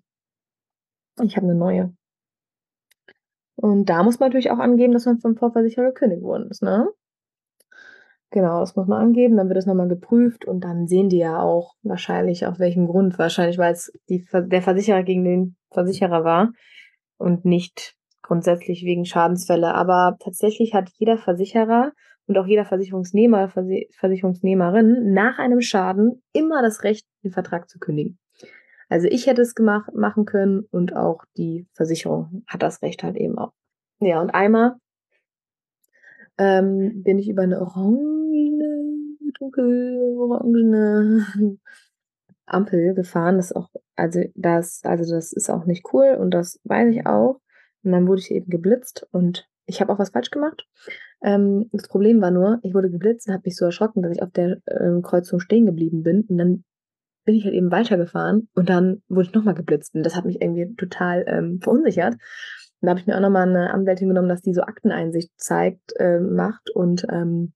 Ich 1.23 1.37
habe 1.37 1.47
eine 1.47 1.55
neue. 1.55 1.95
Und 3.57 3.91
da 3.91 4.03
muss 4.03 4.19
man 4.19 4.31
natürlich 4.31 4.51
auch 4.51 4.59
angeben, 4.59 4.95
dass 4.95 5.05
man 5.05 5.21
vom 5.21 5.37
Vorversicherer 5.37 5.89
gekündigt 5.89 6.23
worden 6.23 6.51
ist, 6.51 6.63
ne? 6.63 6.89
Genau, 8.33 8.61
das 8.61 8.77
muss 8.77 8.87
man 8.87 9.01
angeben, 9.01 9.37
dann 9.37 9.49
wird 9.49 9.59
es 9.59 9.67
nochmal 9.67 9.89
geprüft 9.89 10.45
und 10.45 10.63
dann 10.63 10.87
sehen 10.87 11.09
die 11.09 11.19
ja 11.19 11.43
auch 11.43 11.75
wahrscheinlich, 11.83 12.47
auf 12.47 12.61
welchem 12.61 12.87
Grund. 12.87 13.19
Wahrscheinlich, 13.19 13.59
weil 13.59 13.73
es 13.73 13.93
die, 14.09 14.25
der 14.33 14.63
Versicherer 14.63 15.03
gegen 15.03 15.25
den 15.25 15.57
Versicherer 15.73 16.23
war 16.23 16.53
und 17.19 17.45
nicht 17.45 17.97
grundsätzlich 18.23 18.85
wegen 18.85 19.05
Schadensfälle. 19.05 19.75
Aber 19.75 20.17
tatsächlich 20.21 20.75
hat 20.75 20.91
jeder 20.93 21.19
Versicherer 21.19 21.93
und 22.27 22.39
auch 22.39 22.47
jeder 22.47 22.65
Versicherungsnehmer, 22.65 23.49
Versicherungsnehmerin 23.49 25.13
nach 25.13 25.41
einem 25.41 25.61
Schaden 25.61 26.23
immer 26.33 26.63
das 26.63 26.85
Recht, 26.85 27.05
den 27.25 27.33
Vertrag 27.33 27.69
zu 27.69 27.81
kündigen. 27.81 28.21
Also 28.89 29.09
ich 29.09 29.27
hätte 29.27 29.43
es 29.43 29.57
gemacht, 29.57 29.93
machen 29.95 30.25
können 30.25 30.67
und 30.71 30.95
auch 30.95 31.25
die 31.37 31.67
Versicherung 31.75 32.45
hat 32.47 32.63
das 32.63 32.83
Recht 32.83 33.03
halt 33.03 33.17
eben 33.17 33.37
auch. 33.39 33.53
Ja, 34.01 34.21
und 34.21 34.31
einmal 34.31 34.77
ähm, 36.39 37.03
bin 37.03 37.19
ich 37.19 37.29
über 37.29 37.43
eine 37.43 37.61
orangene, 39.39 39.99
dunkelorangene 39.99 41.27
Ampel 42.47 42.95
gefahren. 42.95 43.37
Das 43.37 43.51
ist 43.51 43.57
auch, 43.57 43.69
also 43.97 44.21
das, 44.35 44.81
also 44.85 45.15
das 45.15 45.33
ist 45.33 45.51
auch 45.51 45.67
nicht 45.67 45.93
cool 45.93 46.17
und 46.19 46.33
das 46.33 46.61
weiß 46.65 46.95
ich 46.95 47.07
auch. 47.07 47.41
Und 47.83 47.93
dann 47.93 48.07
wurde 48.07 48.21
ich 48.21 48.31
eben 48.31 48.51
geblitzt 48.51 49.07
und 49.11 49.49
ich 49.67 49.81
habe 49.81 49.93
auch 49.93 49.99
was 49.99 50.11
falsch 50.11 50.31
gemacht. 50.31 50.67
Ähm, 51.23 51.69
das 51.73 51.89
Problem 51.89 52.21
war 52.21 52.31
nur, 52.31 52.59
ich 52.63 52.75
wurde 52.75 52.91
geblitzt 52.91 53.29
und 53.29 53.35
habe 53.35 53.45
mich 53.47 53.57
so 53.57 53.65
erschrocken, 53.65 54.03
dass 54.03 54.13
ich 54.13 54.23
auf 54.23 54.31
der 54.33 54.59
ähm, 54.67 55.03
Kreuzung 55.03 55.41
stehen 55.41 55.67
geblieben 55.67 56.03
bin. 56.03 56.23
Und 56.29 56.39
dann 56.39 56.65
bin 57.25 57.35
ich 57.35 57.45
halt 57.45 57.55
eben 57.55 57.71
weitergefahren 57.71 58.49
und 58.55 58.69
dann 58.69 59.03
wurde 59.09 59.29
ich 59.29 59.35
nochmal 59.35 59.55
geblitzt. 59.55 59.95
Und 59.95 60.05
das 60.05 60.17
hat 60.17 60.25
mich 60.25 60.41
irgendwie 60.41 60.75
total 60.75 61.25
ähm, 61.29 61.61
verunsichert. 61.63 62.15
Und 62.15 62.87
da 62.87 62.91
habe 62.91 63.01
ich 63.01 63.07
mir 63.07 63.17
auch 63.17 63.21
nochmal 63.21 63.49
eine 63.49 63.73
Anwältin 63.73 64.09
genommen, 64.09 64.29
dass 64.29 64.41
die 64.41 64.55
so 64.55 64.63
Akteneinsicht 64.63 65.31
zeigt, 65.37 65.93
äh, 65.97 66.19
macht 66.19 66.71
und 66.71 67.07
ähm, 67.11 67.53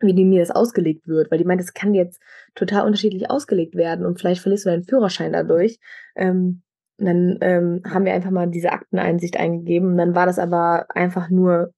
wie 0.00 0.14
die 0.14 0.24
mir 0.24 0.40
das 0.40 0.50
ausgelegt 0.50 1.06
wird, 1.06 1.30
weil 1.30 1.38
die 1.38 1.44
meint, 1.44 1.60
es 1.60 1.74
kann 1.74 1.94
jetzt 1.94 2.20
total 2.54 2.86
unterschiedlich 2.86 3.30
ausgelegt 3.30 3.74
werden 3.74 4.06
und 4.06 4.18
vielleicht 4.18 4.40
verlierst 4.40 4.66
du 4.66 4.70
deinen 4.70 4.84
Führerschein 4.84 5.32
dadurch. 5.32 5.78
Ähm, 6.16 6.62
und 6.98 7.06
dann 7.06 7.38
ähm, 7.40 7.82
haben 7.88 8.04
wir 8.04 8.12
einfach 8.12 8.30
mal 8.30 8.48
diese 8.50 8.72
Akteneinsicht 8.72 9.36
eingegeben 9.38 9.90
und 9.92 9.96
dann 9.96 10.14
war 10.14 10.26
das 10.26 10.38
aber 10.38 10.86
einfach 10.90 11.30
nur, 11.30 11.72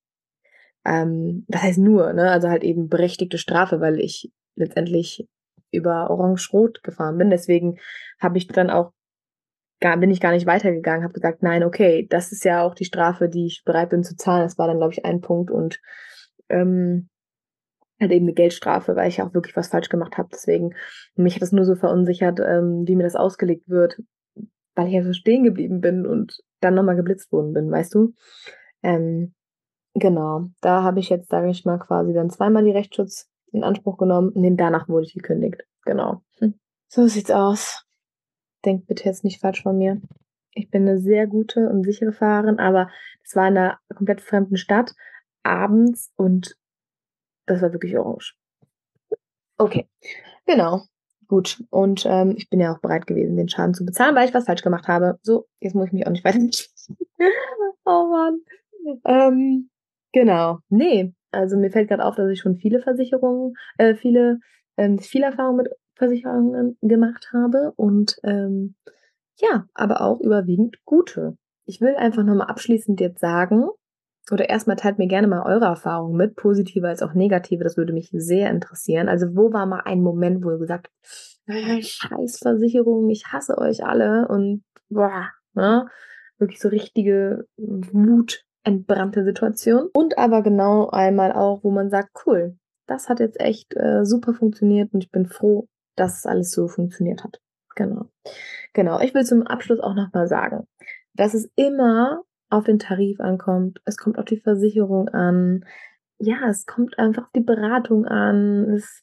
ähm, 0.84 1.44
das 1.48 1.62
heißt 1.62 1.78
nur, 1.78 2.12
ne, 2.12 2.30
also 2.30 2.48
halt 2.48 2.64
eben 2.64 2.88
berechtigte 2.88 3.38
Strafe, 3.38 3.80
weil 3.80 4.00
ich 4.00 4.32
letztendlich 4.56 5.28
über 5.70 6.10
Orange-Rot 6.10 6.82
gefahren 6.82 7.18
bin. 7.18 7.30
Deswegen 7.30 7.78
habe 8.20 8.38
ich 8.38 8.46
dann 8.48 8.70
auch 8.70 8.92
gar, 9.80 9.96
bin 9.96 10.10
ich 10.10 10.20
gar 10.20 10.32
nicht 10.32 10.46
weitergegangen, 10.46 11.02
habe 11.02 11.14
gesagt, 11.14 11.42
nein, 11.42 11.64
okay, 11.64 12.06
das 12.08 12.32
ist 12.32 12.44
ja 12.44 12.62
auch 12.62 12.74
die 12.74 12.84
Strafe, 12.84 13.28
die 13.28 13.46
ich 13.46 13.62
bereit 13.64 13.90
bin 13.90 14.04
zu 14.04 14.16
zahlen. 14.16 14.44
Das 14.44 14.58
war 14.58 14.66
dann, 14.66 14.78
glaube 14.78 14.92
ich, 14.92 15.04
ein 15.04 15.20
Punkt 15.20 15.50
und 15.50 15.80
ähm, 16.48 17.08
halt 18.02 18.12
eben 18.12 18.26
eine 18.26 18.34
Geldstrafe, 18.34 18.96
weil 18.96 19.08
ich 19.08 19.22
auch 19.22 19.34
wirklich 19.34 19.56
was 19.56 19.68
falsch 19.68 19.88
gemacht 19.88 20.18
habe. 20.18 20.28
Deswegen, 20.32 20.74
mich 21.14 21.34
hat 21.34 21.42
das 21.42 21.52
nur 21.52 21.64
so 21.64 21.74
verunsichert, 21.74 22.40
ähm, 22.40 22.86
wie 22.86 22.96
mir 22.96 23.04
das 23.04 23.16
ausgelegt 23.16 23.68
wird, 23.68 24.02
weil 24.74 24.88
ich 24.88 24.94
ja 24.94 25.02
so 25.02 25.12
stehen 25.12 25.44
geblieben 25.44 25.80
bin 25.80 26.06
und 26.06 26.42
dann 26.60 26.74
nochmal 26.74 26.96
geblitzt 26.96 27.32
worden 27.32 27.52
bin, 27.52 27.70
weißt 27.70 27.94
du? 27.94 28.14
Ähm, 28.82 29.34
genau, 29.94 30.50
da 30.60 30.82
habe 30.82 31.00
ich 31.00 31.08
jetzt, 31.08 31.30
sage 31.30 31.48
ich 31.50 31.64
mal, 31.64 31.78
quasi 31.78 32.12
dann 32.12 32.30
zweimal 32.30 32.64
die 32.64 32.70
Rechtsschutz 32.72 33.28
in 33.52 33.64
Anspruch 33.64 33.96
genommen 33.96 34.30
und 34.30 34.56
danach 34.56 34.88
wurde 34.88 35.06
ich 35.06 35.14
gekündigt. 35.14 35.62
Genau. 35.84 36.22
Hm. 36.38 36.54
So 36.88 37.06
sieht's 37.06 37.30
aus 37.30 37.84
denkt 38.64 38.86
bitte 38.86 39.04
jetzt 39.04 39.24
nicht 39.24 39.40
falsch 39.40 39.62
von 39.62 39.78
mir. 39.78 40.00
Ich 40.54 40.70
bin 40.70 40.82
eine 40.82 40.98
sehr 40.98 41.26
gute 41.26 41.68
und 41.68 41.84
sichere 41.84 42.12
Fahrerin, 42.12 42.58
aber 42.58 42.90
es 43.24 43.34
war 43.34 43.48
in 43.48 43.56
einer 43.56 43.78
komplett 43.94 44.20
fremden 44.20 44.56
Stadt 44.56 44.92
abends 45.42 46.12
und 46.16 46.56
das 47.46 47.62
war 47.62 47.72
wirklich 47.72 47.96
orange. 47.96 48.34
Okay, 49.58 49.88
genau. 50.46 50.82
Gut. 51.28 51.64
Und 51.70 52.04
ähm, 52.06 52.34
ich 52.36 52.50
bin 52.50 52.60
ja 52.60 52.74
auch 52.74 52.80
bereit 52.80 53.06
gewesen, 53.06 53.36
den 53.36 53.48
Schaden 53.48 53.74
zu 53.74 53.86
bezahlen, 53.86 54.14
weil 54.14 54.28
ich 54.28 54.34
was 54.34 54.44
falsch 54.44 54.62
gemacht 54.62 54.88
habe. 54.88 55.18
So, 55.22 55.46
jetzt 55.60 55.74
muss 55.74 55.86
ich 55.86 55.92
mich 55.92 56.06
auch 56.06 56.10
nicht 56.10 56.24
weiter 56.24 56.40
Oh 57.84 58.06
Mann. 58.10 58.40
Ähm, 59.04 59.70
genau. 60.12 60.58
Nee, 60.68 61.14
also 61.30 61.56
mir 61.56 61.70
fällt 61.70 61.88
gerade 61.88 62.04
auf, 62.04 62.16
dass 62.16 62.30
ich 62.30 62.40
schon 62.40 62.56
viele 62.56 62.80
Versicherungen, 62.80 63.54
äh, 63.78 63.94
viele, 63.94 64.40
ähm, 64.76 64.98
viel 64.98 65.22
Erfahrung 65.22 65.56
mit 65.56 65.68
Versicherungen 65.96 66.76
gemacht 66.82 67.30
habe 67.32 67.72
und 67.76 68.16
ähm, 68.24 68.74
ja, 69.38 69.66
aber 69.74 70.02
auch 70.02 70.20
überwiegend 70.20 70.84
gute. 70.84 71.36
Ich 71.64 71.80
will 71.80 71.94
einfach 71.96 72.24
nochmal 72.24 72.48
abschließend 72.48 73.00
jetzt 73.00 73.20
sagen, 73.20 73.68
oder 74.30 74.48
erstmal 74.48 74.76
teilt 74.76 74.98
mir 74.98 75.08
gerne 75.08 75.26
mal 75.26 75.42
eure 75.42 75.64
Erfahrungen 75.64 76.16
mit, 76.16 76.36
positive 76.36 76.86
als 76.86 77.02
auch 77.02 77.14
negative, 77.14 77.64
das 77.64 77.76
würde 77.76 77.92
mich 77.92 78.10
sehr 78.12 78.50
interessieren. 78.50 79.08
Also 79.08 79.34
wo 79.34 79.52
war 79.52 79.66
mal 79.66 79.82
ein 79.84 80.00
Moment, 80.00 80.44
wo 80.44 80.50
ihr 80.50 80.58
gesagt 80.58 80.88
habt, 80.88 81.58
äh, 81.58 81.82
Scheißversicherung, 81.82 83.10
ich 83.10 83.26
hasse 83.32 83.58
euch 83.58 83.84
alle 83.84 84.28
und 84.28 84.62
boah, 84.88 85.30
ne? 85.54 85.88
Wirklich 86.38 86.60
so 86.60 86.68
richtige 86.68 87.46
wutentbrannte 87.56 89.24
Situation. 89.24 89.88
Und 89.92 90.18
aber 90.18 90.42
genau 90.42 90.88
einmal 90.88 91.32
auch, 91.32 91.64
wo 91.64 91.70
man 91.70 91.90
sagt, 91.90 92.10
cool, 92.26 92.56
das 92.86 93.08
hat 93.08 93.20
jetzt 93.20 93.40
echt 93.40 93.74
äh, 93.76 94.04
super 94.04 94.34
funktioniert 94.34 94.92
und 94.92 95.04
ich 95.04 95.10
bin 95.10 95.26
froh, 95.26 95.68
dass 95.96 96.18
es 96.18 96.26
alles 96.26 96.50
so 96.52 96.68
funktioniert 96.68 97.24
hat. 97.24 97.40
Genau. 97.74 98.06
Genau. 98.72 99.00
Ich 99.00 99.14
will 99.14 99.24
zum 99.24 99.42
Abschluss 99.42 99.80
auch 99.80 99.94
nochmal 99.94 100.26
sagen, 100.26 100.66
dass 101.14 101.34
es 101.34 101.50
immer 101.56 102.22
auf 102.52 102.64
den 102.64 102.78
Tarif 102.78 103.20
ankommt. 103.20 103.80
Es 103.84 103.96
kommt 103.96 104.18
auf 104.18 104.24
die 104.24 104.40
Versicherung 104.40 105.08
an. 105.08 105.64
Ja, 106.18 106.48
es 106.48 106.66
kommt 106.66 106.98
einfach 106.98 107.24
auf 107.24 107.32
die 107.34 107.40
Beratung 107.40 108.04
an. 108.06 108.70
Es, 108.70 109.02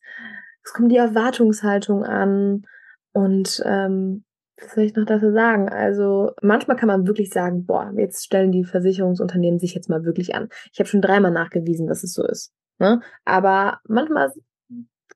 es 0.63 0.73
kommt 0.73 0.91
die 0.91 0.97
Erwartungshaltung 0.97 2.03
an. 2.03 2.63
Und 3.12 3.62
ähm, 3.65 4.23
was 4.62 4.75
soll 4.75 4.83
ich 4.83 4.95
noch 4.95 5.05
dazu 5.05 5.31
sagen? 5.31 5.69
Also 5.69 6.31
manchmal 6.41 6.77
kann 6.77 6.88
man 6.88 7.07
wirklich 7.07 7.29
sagen, 7.29 7.65
boah, 7.65 7.91
jetzt 7.95 8.25
stellen 8.25 8.51
die 8.51 8.65
Versicherungsunternehmen 8.65 9.59
sich 9.59 9.73
jetzt 9.73 9.89
mal 9.89 10.03
wirklich 10.03 10.35
an. 10.35 10.49
Ich 10.71 10.79
habe 10.79 10.89
schon 10.89 11.01
dreimal 11.01 11.31
nachgewiesen, 11.31 11.88
dass 11.88 12.03
es 12.03 12.13
so 12.13 12.25
ist. 12.25 12.53
Ne? 12.77 13.01
Aber 13.25 13.79
manchmal 13.88 14.31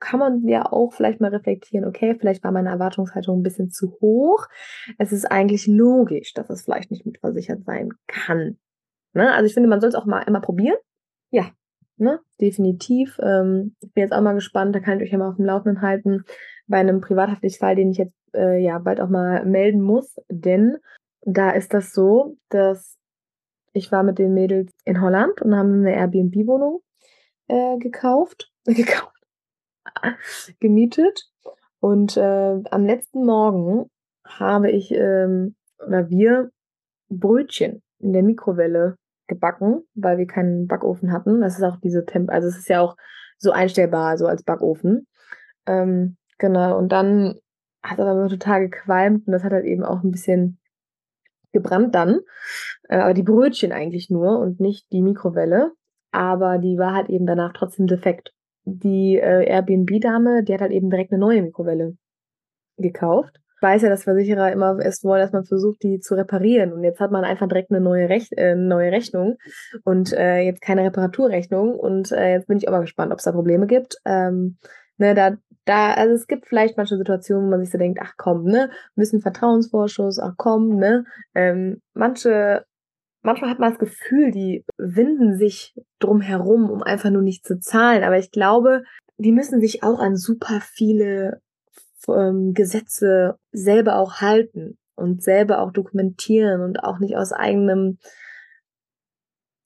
kann 0.04 0.20
man 0.20 0.48
ja 0.48 0.72
auch 0.72 0.94
vielleicht 0.94 1.22
mal 1.22 1.32
reflektieren, 1.32 1.88
okay, 1.88 2.16
vielleicht 2.20 2.44
war 2.44 2.52
meine 2.52 2.70
Erwartungshaltung 2.70 3.40
ein 3.40 3.44
bisschen 3.44 3.70
zu 3.70 3.98
hoch. 4.02 4.48
Es 4.98 5.12
ist 5.12 5.26
eigentlich 5.26 5.66
logisch, 5.66 6.34
dass 6.34 6.50
es 6.50 6.64
vielleicht 6.64 6.92
nicht 6.92 7.06
mitversichert 7.06 7.64
sein 7.64 7.90
kann. 8.08 8.58
Ne? 9.14 9.32
Also 9.32 9.46
ich 9.46 9.54
finde, 9.54 9.70
man 9.70 9.80
soll 9.80 9.90
es 9.90 9.96
auch 9.96 10.06
mal 10.06 10.22
immer 10.22 10.42
probieren. 10.42 10.78
Ja, 11.32 11.52
ne? 11.98 12.20
definitiv. 12.42 13.18
Ähm, 13.24 13.76
ich 13.80 13.94
bin 13.94 14.02
jetzt 14.02 14.14
auch 14.14 14.22
mal 14.22 14.34
gespannt, 14.34 14.76
da 14.76 14.80
kann 14.80 15.00
ich 15.00 15.04
euch 15.04 15.12
ja 15.12 15.18
mal 15.18 15.30
auf 15.30 15.38
dem 15.38 15.46
Laufenden 15.46 15.82
halten, 15.82 16.24
bei 16.68 16.78
einem 16.78 17.02
Privathaftpflichtfall, 17.02 17.76
den 17.76 17.92
ich 17.92 17.98
jetzt 17.98 18.16
äh, 18.34 18.62
ja 18.62 18.80
bald 18.80 19.00
auch 19.00 19.10
mal 19.10 19.46
melden 19.46 19.82
muss, 19.82 20.16
denn 20.30 20.78
da 21.22 21.52
ist 21.52 21.74
das 21.74 21.94
so, 21.94 22.38
dass 22.50 22.98
ich 23.74 23.92
war 23.92 24.04
mit 24.04 24.20
den 24.20 24.34
Mädels 24.34 24.72
in 24.86 25.02
Holland 25.02 25.42
und 25.42 25.56
haben 25.56 25.80
eine 25.80 25.96
Airbnb-Wohnung 25.96 26.82
äh, 27.48 27.78
gekauft, 27.78 28.52
gekauft, 28.66 29.13
gemietet. 30.60 31.30
Und 31.80 32.18
äh, 32.18 32.62
am 32.72 32.86
letzten 32.86 33.26
Morgen 33.26 33.90
habe 34.26 34.72
ich 34.72 34.92
ähm, 34.92 35.56
oder 35.86 36.10
wir 36.10 36.52
Brötchen 37.10 37.82
in 38.00 38.14
der 38.14 38.24
Mikrowelle 38.24 38.96
gebacken, 39.28 39.84
weil 39.94 40.18
wir 40.18 40.28
keinen 40.28 40.68
Backofen 40.68 41.12
hatten. 41.12 41.42
Das 41.42 41.58
ist 41.58 41.64
auch 41.64 41.78
diese 41.78 42.06
Temp, 42.06 42.30
also 42.30 42.48
es 42.48 42.58
ist 42.58 42.70
ja 42.70 42.82
auch 42.82 42.96
so 43.38 43.52
einstellbar, 43.52 44.18
so 44.18 44.28
als 44.28 44.44
Backofen. 44.44 45.08
Ähm, 45.66 46.18
genau, 46.38 46.78
und 46.78 46.92
dann 46.92 47.40
hat 47.84 48.00
es 48.00 48.06
aber 48.06 48.30
total 48.30 48.70
gequalmt 48.70 49.28
und 49.28 49.34
das 49.34 49.44
hat 49.44 49.52
halt 49.52 49.66
eben 49.66 49.84
auch 49.84 50.04
ein 50.04 50.12
bisschen 50.12 50.60
gebrannt 51.52 51.94
dann. 51.96 52.22
Äh, 52.88 52.98
aber 52.98 53.14
die 53.14 53.24
Brötchen 53.24 53.74
eigentlich 53.74 54.10
nur 54.10 54.40
und 54.40 54.62
nicht 54.62 54.90
die 54.94 55.02
Mikrowelle 55.02 55.74
aber 56.14 56.60
die 56.60 56.78
war 56.78 56.94
halt 56.94 57.10
eben 57.10 57.26
danach 57.26 57.54
trotzdem 57.54 57.88
defekt. 57.88 58.32
Die 58.66 59.18
äh, 59.18 59.46
Airbnb-Dame, 59.46 60.44
die 60.44 60.54
hat 60.54 60.62
halt 60.62 60.72
eben 60.72 60.90
direkt 60.90 61.12
eine 61.12 61.20
neue 61.20 61.42
Mikrowelle 61.42 61.96
gekauft. 62.78 63.40
Ich 63.58 63.62
weiß 63.62 63.82
ja, 63.84 63.90
dass 63.90 64.04
Versicherer 64.04 64.52
immer 64.52 64.80
erst 64.82 65.04
wollen, 65.04 65.22
dass 65.22 65.32
man 65.32 65.46
versucht, 65.46 65.84
die 65.84 66.00
zu 66.00 66.16
reparieren. 66.16 66.74
Und 66.74 66.84
jetzt 66.84 67.00
hat 67.00 67.12
man 67.12 67.24
einfach 67.24 67.48
direkt 67.48 67.72
eine 67.72 67.82
neue, 67.82 68.10
Rech 68.10 68.30
äh, 68.36 68.56
neue 68.56 68.92
Rechnung 68.92 69.38
und 69.84 70.12
äh, 70.14 70.40
jetzt 70.40 70.62
keine 70.62 70.84
Reparaturrechnung. 70.84 71.76
Und 71.76 72.12
äh, 72.12 72.34
jetzt 72.34 72.48
bin 72.48 72.58
ich 72.58 72.68
auch 72.68 72.74
mal 72.74 72.82
gespannt, 72.82 73.12
ob 73.12 73.20
es 73.20 73.26
da 73.26 73.32
Probleme 73.32 73.68
gibt. 73.68 73.96
Ähm, 74.06 74.58
ne, 74.98 75.14
da, 75.14 75.38
da, 75.66 75.94
also 75.94 76.14
es 76.14 76.28
gibt 76.28 76.48
vielleicht 76.48 76.78
manche 76.78 76.98
Situationen, 76.98 77.46
wo 77.46 77.52
man 77.52 77.62
sich 77.62 77.72
so 77.72 77.78
denkt, 77.78 78.00
ach 78.02 78.14
komm, 78.18 78.44
ne, 78.44 78.70
müssen 78.96 79.22
Vertrauensvorschuss, 79.22 80.20
ach 80.20 80.34
komm, 80.38 80.76
ne. 80.76 81.06
Ähm, 81.34 81.82
manche 81.94 82.66
manchmal 83.24 83.50
hat 83.50 83.60
man 83.60 83.72
das 83.72 83.80
Gefühl, 83.80 84.32
die 84.32 84.64
winden 84.78 85.36
sich 85.36 85.74
drum 86.00 86.22
herum, 86.22 86.70
um 86.70 86.84
einfach 86.84 87.10
nur 87.10 87.22
nicht 87.22 87.46
zu 87.46 87.60
zahlen. 87.60 88.04
Aber 88.04 88.18
ich 88.18 88.32
glaube, 88.32 88.84
die 89.18 89.32
müssen 89.32 89.60
sich 89.60 89.84
auch 89.84 90.00
an 90.00 90.16
super 90.16 90.62
viele 90.62 91.42
ähm, 92.08 92.54
Gesetze 92.54 93.38
selber 93.52 93.98
auch 93.98 94.22
halten 94.22 94.78
und 94.96 95.24
selber 95.24 95.62
auch 95.62 95.72
dokumentieren 95.72 96.62
und 96.62 96.84
auch 96.84 97.00
nicht 97.00 97.16
aus 97.16 97.32
eigenem 97.32 97.98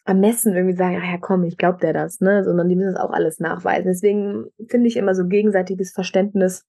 Ermessen 0.06 0.56
irgendwie 0.56 0.78
sagen, 0.78 1.02
ach 1.02 1.12
ja, 1.12 1.17
komm, 1.20 1.43
ich 1.43 1.58
glaub 1.58 1.80
der 1.80 1.91
das, 1.91 2.22
ne, 2.22 2.46
sondern 2.46 2.70
die 2.70 2.78
müssen 2.78 2.93
das 2.93 3.04
auch 3.04 3.12
alles 3.12 3.39
nachweisen. 3.39 3.88
Deswegen 3.88 4.46
finde 4.70 4.88
ich 4.88 4.96
immer 4.96 5.13
so 5.13 5.26
gegenseitiges 5.26 5.91
Verständnis 5.91 6.63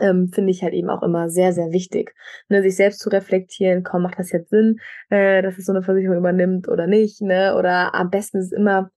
ähm, 0.00 0.28
finde 0.28 0.50
ich 0.50 0.62
halt 0.62 0.74
eben 0.74 0.90
auch 0.90 1.02
immer 1.02 1.30
sehr, 1.30 1.52
sehr 1.52 1.72
wichtig. 1.72 2.14
Ne, 2.48 2.62
sich 2.62 2.76
selbst 2.76 3.00
zu 3.00 3.08
reflektieren, 3.08 3.82
komm, 3.82 4.02
macht 4.02 4.18
das 4.18 4.32
jetzt 4.32 4.50
Sinn, 4.50 4.78
äh, 5.10 5.42
dass 5.42 5.58
es 5.58 5.66
so 5.66 5.72
eine 5.72 5.82
Versicherung 5.82 6.18
übernimmt 6.18 6.68
oder 6.68 6.86
nicht, 6.86 7.20
ne? 7.22 7.56
Oder 7.56 7.94
am 7.94 8.10
besten 8.10 8.38
ist 8.38 8.46
es 8.46 8.52
immer, 8.52 8.90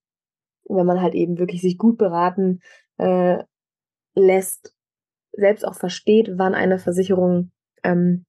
wenn 0.67 0.85
man 0.85 1.01
halt 1.01 1.15
eben 1.15 1.39
wirklich 1.39 1.61
sich 1.61 1.77
gut 1.77 1.97
beraten 1.97 2.59
äh, 2.97 3.37
lässt, 4.15 4.73
selbst 5.31 5.65
auch 5.65 5.75
versteht, 5.75 6.31
wann 6.35 6.55
eine 6.55 6.79
Versicherung 6.79 7.51
ähm, 7.83 8.25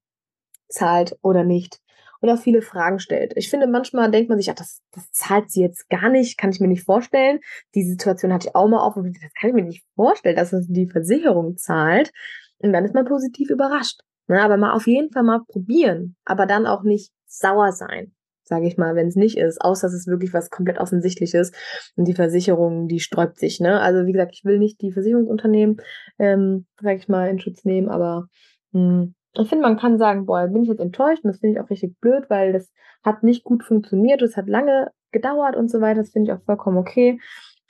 zahlt 0.69 1.19
oder 1.23 1.45
nicht. 1.45 1.81
Und 2.23 2.29
auch 2.29 2.39
viele 2.39 2.61
Fragen 2.61 2.99
stellt. 2.99 3.33
Ich 3.37 3.49
finde, 3.49 3.67
manchmal 3.67 4.11
denkt 4.11 4.29
man 4.29 4.39
sich, 4.39 4.51
ach, 4.51 4.55
das, 4.55 4.83
das 4.93 5.11
zahlt 5.11 5.51
sie 5.51 5.63
jetzt 5.63 5.89
gar 5.89 6.11
nicht, 6.11 6.37
kann 6.37 6.51
ich 6.51 6.61
mir 6.61 6.69
nicht 6.69 6.85
vorstellen. 6.85 7.41
Die 7.75 7.83
Situation 7.83 8.33
hatte 8.33 8.49
ich 8.49 8.55
auch 8.55 8.69
mal 8.69 8.81
auf 8.81 8.95
das 8.95 9.33
kann 9.41 9.51
ich 9.51 9.55
mir 9.55 9.65
nicht 9.65 9.87
vorstellen, 9.95 10.37
dass 10.37 10.51
das 10.51 10.67
die 10.69 10.87
Versicherung 10.87 11.57
zahlt. 11.57 12.13
Und 12.63 12.73
dann 12.73 12.85
ist 12.85 12.95
man 12.95 13.05
positiv 13.05 13.51
überrascht. 13.51 14.01
Ne? 14.29 14.41
Aber 14.43 14.57
mal 14.57 14.73
auf 14.73 14.87
jeden 14.87 15.11
Fall 15.11 15.23
mal 15.23 15.41
probieren, 15.47 16.17
aber 16.25 16.47
dann 16.47 16.67
auch 16.67 16.83
nicht 16.83 17.13
sauer 17.27 17.73
sein, 17.73 18.13
sage 18.45 18.67
ich 18.67 18.77
mal, 18.77 18.95
wenn 18.95 19.09
es 19.09 19.17
nicht 19.17 19.37
ist, 19.37 19.61
außer 19.61 19.87
dass 19.87 19.95
es 19.95 20.07
wirklich 20.07 20.33
was 20.33 20.51
komplett 20.51 20.79
offensichtliches 20.79 21.53
und 21.97 22.07
die 22.07 22.15
Versicherung, 22.15 22.87
die 22.87 23.01
sträubt 23.01 23.39
sich. 23.39 23.61
Ne? 23.61 23.81
Also 23.81 24.07
wie 24.07 24.13
gesagt, 24.13 24.33
ich 24.35 24.45
will 24.45 24.59
nicht 24.59 24.81
die 24.83 24.93
Versicherungsunternehmen, 24.93 25.79
ähm, 26.19 26.67
sage 26.81 26.97
ich 26.97 27.09
mal, 27.09 27.29
in 27.29 27.41
Schutz 27.41 27.65
nehmen, 27.65 27.89
aber 27.89 28.27
mh, 28.73 28.81
hm, 28.81 29.15
ich 29.35 29.49
finde, 29.49 29.63
man 29.63 29.79
kann 29.79 29.99
sagen, 29.99 30.27
boah, 30.27 30.49
bin 30.49 30.63
ich 30.63 30.69
jetzt 30.69 30.81
enttäuscht 30.81 31.23
und 31.25 31.29
das 31.29 31.39
finde 31.39 31.55
ich 31.55 31.65
auch 31.65 31.71
richtig 31.71 31.99
blöd, 32.01 32.29
weil 32.29 32.53
das 32.53 32.69
hat 33.05 33.23
nicht 33.23 33.45
gut 33.45 33.63
funktioniert, 33.63 34.23
es 34.23 34.37
hat 34.37 34.49
lange 34.49 34.91
gedauert 35.13 35.57
und 35.57 35.71
so 35.71 35.81
weiter, 35.81 36.01
das 36.01 36.11
finde 36.11 36.31
ich 36.31 36.37
auch 36.37 36.45
vollkommen 36.45 36.79
okay. 36.79 37.21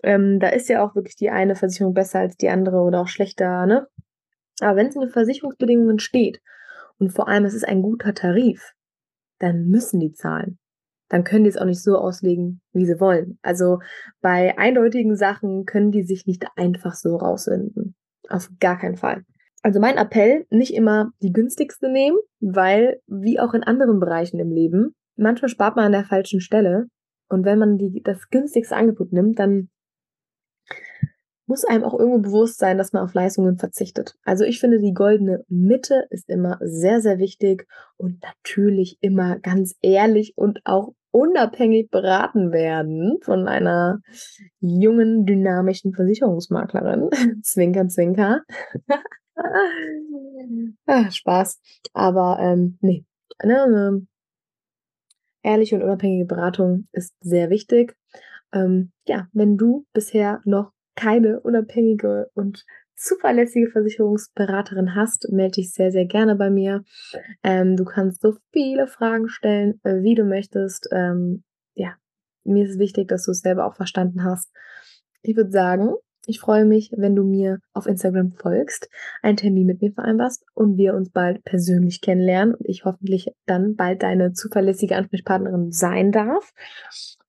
Ähm, 0.03 0.40
da 0.40 0.48
ist 0.48 0.68
ja 0.68 0.83
auch 0.83 0.94
wirklich 0.94 1.16
die 1.16 1.31
eine 1.31 1.55
Versicherung 1.55 1.92
besser 1.92 2.20
als 2.20 2.37
die 2.37 2.48
andere 2.48 2.79
oder 2.79 3.03
auch 3.03 3.09
schlechter, 3.09 3.66
ne? 3.66 3.87
Aber 4.62 4.77
wenn 4.77 4.87
es 4.87 4.94
in 4.94 5.03
den 5.03 5.11
Versicherungsbedingungen 5.11 5.99
steht 5.99 6.40
und 6.99 7.12
vor 7.12 7.29
allem 7.29 7.44
es 7.44 7.55
ist 7.55 7.66
ein 7.66 7.83
guter 7.83 8.14
Tarif, 8.14 8.75
dann 9.38 9.66
müssen 9.66 10.01
die 10.01 10.12
zahlen. 10.12 10.59
Dann 11.09 11.25
können 11.25 11.44
die 11.44 11.51
es 11.51 11.57
auch 11.57 11.64
nicht 11.64 11.83
so 11.83 11.96
auslegen, 11.96 12.61
wie 12.73 12.87
sie 12.87 13.01
wollen. 13.01 13.38
Also 13.42 13.81
bei 14.20 14.57
eindeutigen 14.59 15.16
Sachen 15.16 15.64
können 15.64 15.90
die 15.90 16.05
sich 16.05 16.27
nicht 16.27 16.46
einfach 16.57 16.94
so 16.94 17.16
rauswinden. 17.16 17.96
Auf 18.29 18.49
gar 18.61 18.79
keinen 18.79 18.96
Fall. 18.96 19.25
Also 19.62 19.81
mein 19.81 19.99
Appell, 19.99 20.46
nicht 20.51 20.73
immer 20.73 21.11
die 21.20 21.33
günstigste 21.33 21.90
nehmen, 21.90 22.16
weil, 22.38 23.01
wie 23.07 23.40
auch 23.40 23.55
in 23.55 23.64
anderen 23.64 24.01
Bereichen 24.01 24.38
im 24.38 24.53
Leben, 24.53 24.94
manchmal 25.16 25.49
spart 25.49 25.77
man 25.77 25.87
an 25.87 25.92
der 25.92 26.05
falschen 26.05 26.40
Stelle. 26.40 26.87
Und 27.29 27.44
wenn 27.44 27.59
man 27.59 27.77
die, 27.77 28.03
das 28.03 28.31
günstigste 28.31 28.77
Angebot 28.77 29.12
nimmt, 29.12 29.38
dann 29.38 29.68
muss 31.51 31.65
einem 31.65 31.83
auch 31.83 31.99
irgendwo 31.99 32.21
bewusst 32.21 32.61
sein, 32.61 32.79
dass 32.79 32.93
man 32.93 33.03
auf 33.03 33.13
Leistungen 33.13 33.59
verzichtet. 33.59 34.15
Also 34.25 34.45
ich 34.45 34.61
finde, 34.61 34.79
die 34.79 34.95
goldene 34.95 35.45
Mitte 35.49 36.07
ist 36.11 36.29
immer 36.29 36.59
sehr, 36.61 37.01
sehr 37.01 37.19
wichtig 37.19 37.67
und 37.97 38.23
natürlich 38.23 38.99
immer 39.01 39.37
ganz 39.41 39.75
ehrlich 39.83 40.35
und 40.37 40.61
auch 40.65 40.95
unabhängig 41.11 41.91
beraten 41.91 42.53
werden 42.53 43.19
von 43.23 43.49
einer 43.49 44.01
jungen, 44.61 45.27
dynamischen 45.27 45.93
Versicherungsmaklerin. 45.93 47.11
zwinker, 47.43 47.89
zwinker. 47.89 48.43
ah, 50.87 51.11
Spaß. 51.11 51.59
Aber 51.93 52.39
ähm, 52.41 52.79
nee, 52.81 53.05
eine, 53.39 53.63
eine 53.65 54.07
ehrliche 55.43 55.74
und 55.74 55.83
unabhängige 55.83 56.27
Beratung 56.27 56.87
ist 56.93 57.12
sehr 57.20 57.51
wichtig. 57.51 57.97
Ähm, 58.53 58.93
ja, 59.09 59.27
wenn 59.33 59.57
du 59.57 59.85
bisher 59.93 60.41
noch 60.45 60.70
keine 60.95 61.41
unabhängige 61.41 62.30
und 62.34 62.64
zuverlässige 63.01 63.70
Versicherungsberaterin 63.70 64.95
hast, 64.95 65.30
melde 65.32 65.53
dich 65.53 65.72
sehr, 65.72 65.91
sehr 65.91 66.05
gerne 66.05 66.36
bei 66.36 66.51
mir. 66.51 66.84
Ähm, 67.43 67.76
du 67.76 67.84
kannst 67.84 68.20
so 68.20 68.34
viele 68.53 68.86
Fragen 68.86 69.28
stellen, 69.28 69.80
äh, 69.84 70.03
wie 70.03 70.14
du 70.14 70.24
möchtest. 70.24 70.88
Ähm, 70.93 71.43
ja, 71.74 71.95
mir 72.45 72.66
ist 72.66 72.78
wichtig, 72.78 73.09
dass 73.09 73.24
du 73.24 73.30
es 73.30 73.41
selber 73.41 73.66
auch 73.66 73.74
verstanden 73.74 74.22
hast. 74.22 74.51
Ich 75.22 75.36
würde 75.36 75.51
sagen, 75.51 75.95
ich 76.26 76.41
freue 76.41 76.66
mich, 76.66 76.93
wenn 76.95 77.16
du 77.16 77.24
mir 77.24 77.61
auf 77.72 77.86
Instagram 77.86 78.32
folgst, 78.32 78.88
einen 79.22 79.38
Termin 79.38 79.66
mit 79.66 79.80
mir 79.80 79.93
vereinbarst 79.93 80.45
und 80.55 80.76
wir 80.76 80.95
uns 80.95 81.11
bald 81.11 81.43
persönlich 81.45 82.03
kennenlernen 82.03 82.55
und 82.55 82.68
ich 82.68 82.84
hoffentlich 82.84 83.28
dann 83.47 83.74
bald 83.76 84.03
deine 84.03 84.32
zuverlässige 84.32 84.97
Ansprechpartnerin 84.97 85.72
sein 85.72 86.12
darf. 86.12 86.53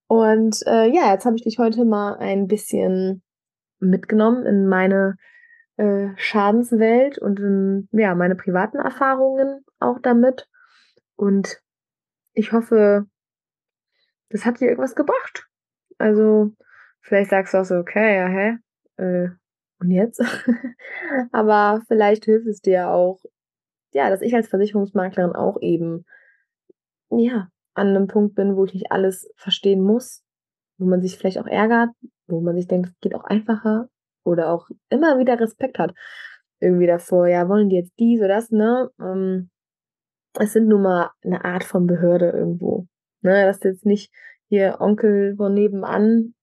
Und 0.07 0.57
äh, 0.67 0.93
ja, 0.93 1.13
jetzt 1.13 1.25
habe 1.25 1.37
ich 1.37 1.43
dich 1.43 1.57
heute 1.57 1.85
mal 1.85 2.17
ein 2.17 2.47
bisschen 2.47 3.23
mitgenommen 3.81 4.45
in 4.45 4.67
meine 4.67 5.17
äh, 5.77 6.09
Schadenswelt 6.15 7.17
und 7.17 7.39
in, 7.39 7.89
ja, 7.91 8.15
meine 8.15 8.35
privaten 8.35 8.77
Erfahrungen 8.77 9.65
auch 9.79 9.99
damit. 10.01 10.47
Und 11.15 11.61
ich 12.33 12.53
hoffe, 12.53 13.05
das 14.29 14.45
hat 14.45 14.59
dir 14.59 14.69
irgendwas 14.69 14.95
gebracht. 14.95 15.47
Also, 15.97 16.51
vielleicht 17.01 17.29
sagst 17.29 17.53
du 17.53 17.57
auch 17.59 17.65
so, 17.65 17.75
okay, 17.75 18.17
ja, 18.17 18.27
hä? 18.27 18.57
Äh, 18.97 19.29
und 19.79 19.91
jetzt? 19.91 20.21
Aber 21.31 21.81
vielleicht 21.87 22.25
hilft 22.25 22.47
es 22.47 22.61
dir 22.61 22.89
auch, 22.89 23.19
ja, 23.93 24.09
dass 24.09 24.21
ich 24.21 24.33
als 24.35 24.47
Versicherungsmaklerin 24.47 25.33
auch 25.33 25.59
eben, 25.61 26.05
ja, 27.09 27.49
an 27.73 27.87
einem 27.87 28.07
Punkt 28.07 28.35
bin, 28.35 28.55
wo 28.55 28.65
ich 28.65 28.73
nicht 28.73 28.91
alles 28.91 29.29
verstehen 29.35 29.81
muss, 29.81 30.23
wo 30.77 30.85
man 30.85 31.01
sich 31.01 31.17
vielleicht 31.17 31.39
auch 31.39 31.47
ärgert, 31.47 31.89
wo 32.31 32.41
man 32.41 32.55
sich 32.55 32.67
denkt, 32.67 32.89
es 32.89 32.99
geht 32.99 33.15
auch 33.15 33.23
einfacher 33.23 33.89
oder 34.23 34.49
auch 34.49 34.69
immer 34.89 35.19
wieder 35.19 35.39
Respekt 35.39 35.79
hat. 35.79 35.93
Irgendwie 36.59 36.87
davor, 36.87 37.27
ja, 37.27 37.49
wollen 37.49 37.69
die 37.69 37.77
jetzt 37.77 37.93
dies 37.99 38.19
oder 38.19 38.29
das, 38.29 38.51
ne? 38.51 38.89
Ähm, 38.99 39.49
es 40.39 40.53
sind 40.53 40.67
nun 40.67 40.83
mal 40.83 41.11
eine 41.23 41.43
Art 41.43 41.63
von 41.63 41.87
Behörde 41.87 42.29
irgendwo. 42.29 42.87
Ne, 43.21 43.45
das 43.45 43.57
ist 43.57 43.65
jetzt 43.65 43.85
nicht 43.85 44.11
hier 44.47 44.77
Onkel 44.79 45.35
von 45.35 45.53
nebenan, 45.53 46.33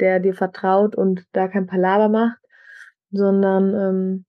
der 0.00 0.20
dir 0.20 0.34
vertraut 0.34 0.96
und 0.96 1.24
da 1.32 1.48
kein 1.48 1.66
Palaver 1.66 2.08
macht, 2.08 2.38
sondern 3.10 3.74
ähm, 3.74 4.24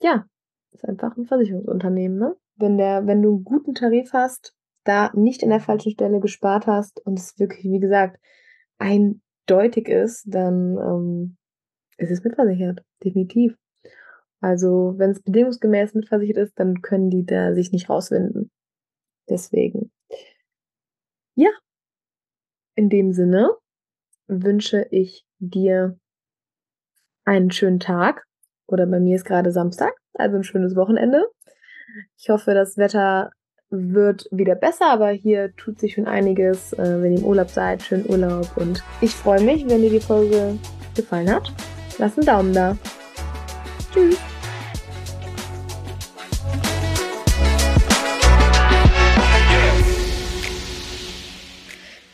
ja, 0.00 0.26
ist 0.72 0.84
einfach 0.84 1.16
ein 1.16 1.26
Versicherungsunternehmen, 1.26 2.18
ne? 2.18 2.36
Wenn 2.56 2.76
der, 2.78 3.06
wenn 3.06 3.22
du 3.22 3.36
einen 3.36 3.44
guten 3.44 3.74
Tarif 3.74 4.12
hast, 4.12 4.54
da 4.84 5.10
nicht 5.14 5.42
in 5.42 5.50
der 5.50 5.60
falschen 5.60 5.92
Stelle 5.92 6.20
gespart 6.20 6.66
hast 6.66 7.04
und 7.04 7.18
es 7.18 7.38
wirklich, 7.38 7.64
wie 7.64 7.80
gesagt, 7.80 8.18
eindeutig 9.50 9.88
ist, 9.88 10.24
dann 10.26 10.76
ähm, 10.78 11.36
ist 11.96 12.10
es 12.10 12.22
mitversichert, 12.22 12.84
definitiv. 13.02 13.56
Also, 14.40 14.94
wenn 14.96 15.10
es 15.10 15.22
bedingungsgemäß 15.22 15.94
mitversichert 15.94 16.38
ist, 16.38 16.58
dann 16.58 16.80
können 16.80 17.10
die 17.10 17.26
da 17.26 17.52
sich 17.52 17.72
nicht 17.72 17.90
rauswinden. 17.90 18.50
Deswegen. 19.28 19.92
Ja. 21.34 21.50
In 22.74 22.88
dem 22.88 23.12
Sinne 23.12 23.50
wünsche 24.28 24.86
ich 24.90 25.26
dir 25.38 25.98
einen 27.24 27.50
schönen 27.50 27.80
Tag. 27.80 28.24
Oder 28.66 28.86
bei 28.86 29.00
mir 29.00 29.16
ist 29.16 29.24
gerade 29.24 29.50
Samstag, 29.50 29.92
also 30.14 30.36
ein 30.36 30.44
schönes 30.44 30.76
Wochenende. 30.76 31.28
Ich 32.16 32.30
hoffe, 32.30 32.54
das 32.54 32.76
Wetter 32.76 33.32
wird 33.70 34.28
wieder 34.30 34.56
besser, 34.56 34.90
aber 34.90 35.10
hier 35.10 35.54
tut 35.56 35.78
sich 35.78 35.94
schon 35.94 36.06
einiges. 36.06 36.72
Äh, 36.72 37.02
wenn 37.02 37.12
ihr 37.12 37.18
im 37.18 37.24
Urlaub 37.24 37.50
seid, 37.50 37.82
schönen 37.82 38.08
Urlaub. 38.08 38.48
Und 38.56 38.82
ich 39.00 39.14
freue 39.14 39.42
mich, 39.42 39.68
wenn 39.68 39.80
dir 39.80 39.90
die 39.90 40.00
Folge 40.00 40.58
gefallen 40.94 41.32
hat. 41.32 41.52
Lass 41.98 42.16
einen 42.16 42.26
Daumen 42.26 42.52
da. 42.52 42.76
Tschüss. 43.92 44.18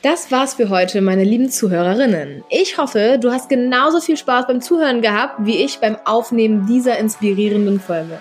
Das 0.03 0.31
war's 0.31 0.55
für 0.55 0.69
heute, 0.69 1.01
meine 1.01 1.25
lieben 1.25 1.51
Zuhörerinnen. 1.51 2.45
Ich 2.49 2.79
hoffe, 2.79 3.19
du 3.21 3.33
hast 3.33 3.49
genauso 3.49 4.01
viel 4.01 4.17
Spaß 4.17 4.47
beim 4.47 4.61
Zuhören 4.61 5.03
gehabt, 5.03 5.45
wie 5.45 5.57
ich 5.57 5.81
beim 5.81 5.97
Aufnehmen 6.05 6.67
dieser 6.67 6.97
inspirierenden 6.99 7.81
Folge. 7.81 8.19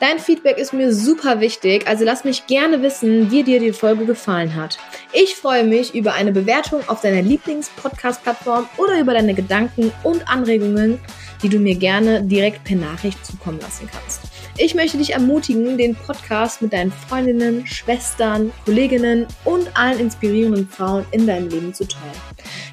Dein 0.00 0.20
Feedback 0.20 0.58
ist 0.58 0.72
mir 0.72 0.94
super 0.94 1.40
wichtig, 1.40 1.88
also 1.88 2.04
lass 2.04 2.22
mich 2.22 2.46
gerne 2.46 2.82
wissen, 2.82 3.32
wie 3.32 3.42
dir 3.42 3.58
die 3.58 3.72
Folge 3.72 4.06
gefallen 4.06 4.54
hat. 4.54 4.78
Ich 5.12 5.34
freue 5.34 5.64
mich 5.64 5.92
über 5.92 6.14
eine 6.14 6.30
Bewertung 6.30 6.82
auf 6.86 7.00
deiner 7.00 7.20
Lieblings-Podcast-Plattform 7.20 8.68
oder 8.76 9.00
über 9.00 9.14
deine 9.14 9.34
Gedanken 9.34 9.90
und 10.04 10.28
Anregungen, 10.28 11.00
die 11.42 11.48
du 11.48 11.58
mir 11.58 11.74
gerne 11.74 12.22
direkt 12.22 12.62
per 12.62 12.76
Nachricht 12.76 13.26
zukommen 13.26 13.58
lassen 13.58 13.88
kannst. 13.92 14.20
Ich 14.56 14.76
möchte 14.76 14.98
dich 14.98 15.14
ermutigen, 15.14 15.76
den 15.76 15.96
Podcast 15.96 16.62
mit 16.62 16.72
deinen 16.72 16.92
Freundinnen, 16.92 17.66
Schwestern, 17.66 18.52
Kolleginnen 18.64 19.26
und 19.44 19.76
allen 19.76 19.98
inspirierenden 19.98 20.68
Frauen 20.68 21.06
in 21.10 21.26
deinem 21.26 21.48
Leben 21.48 21.74
zu 21.74 21.88
teilen. 21.88 22.14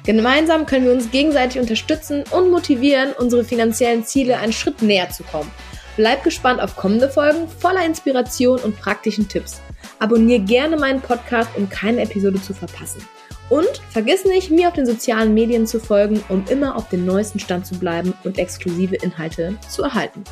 Gemeinsam 0.04 0.64
können 0.64 0.84
wir 0.84 0.92
uns 0.92 1.10
gegenseitig 1.10 1.60
unterstützen 1.60 2.22
und 2.30 2.52
motivieren, 2.52 3.12
unsere 3.18 3.42
finanziellen 3.42 4.04
Ziele 4.04 4.38
einen 4.38 4.52
Schritt 4.52 4.80
näher 4.80 5.10
zu 5.10 5.24
kommen. 5.24 5.50
Bleib 5.96 6.22
gespannt 6.24 6.60
auf 6.60 6.76
kommende 6.76 7.08
Folgen 7.08 7.48
voller 7.48 7.84
Inspiration 7.84 8.58
und 8.60 8.78
praktischen 8.78 9.28
Tipps. 9.28 9.60
Abonnier 9.98 10.38
gerne 10.38 10.76
meinen 10.76 11.00
Podcast, 11.00 11.50
um 11.56 11.68
keine 11.68 12.02
Episode 12.02 12.40
zu 12.40 12.52
verpassen. 12.52 13.02
Und 13.48 13.80
vergiss 13.90 14.24
nicht, 14.24 14.50
mir 14.50 14.68
auf 14.68 14.74
den 14.74 14.86
sozialen 14.86 15.32
Medien 15.32 15.66
zu 15.66 15.80
folgen, 15.80 16.22
um 16.28 16.44
immer 16.48 16.76
auf 16.76 16.88
dem 16.88 17.06
neuesten 17.06 17.38
Stand 17.38 17.66
zu 17.66 17.78
bleiben 17.78 18.12
und 18.24 18.38
exklusive 18.38 18.96
Inhalte 18.96 19.56
zu 19.68 19.84
erhalten. 19.84 20.24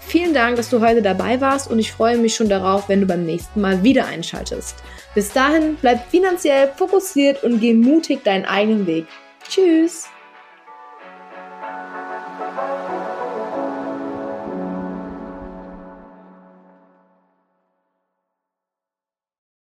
Vielen 0.00 0.34
Dank, 0.34 0.56
dass 0.56 0.70
du 0.70 0.80
heute 0.80 1.02
dabei 1.02 1.40
warst 1.40 1.70
und 1.70 1.78
ich 1.78 1.92
freue 1.92 2.18
mich 2.18 2.34
schon 2.34 2.48
darauf, 2.48 2.88
wenn 2.88 3.00
du 3.00 3.06
beim 3.06 3.24
nächsten 3.24 3.60
Mal 3.60 3.84
wieder 3.84 4.06
einschaltest. 4.06 4.74
Bis 5.14 5.32
dahin, 5.32 5.78
bleib 5.80 6.10
finanziell 6.10 6.72
fokussiert 6.76 7.44
und 7.44 7.60
geh 7.60 7.74
mutig 7.74 8.24
deinen 8.24 8.44
eigenen 8.44 8.86
Weg. 8.86 9.06
Tschüss! 9.48 10.08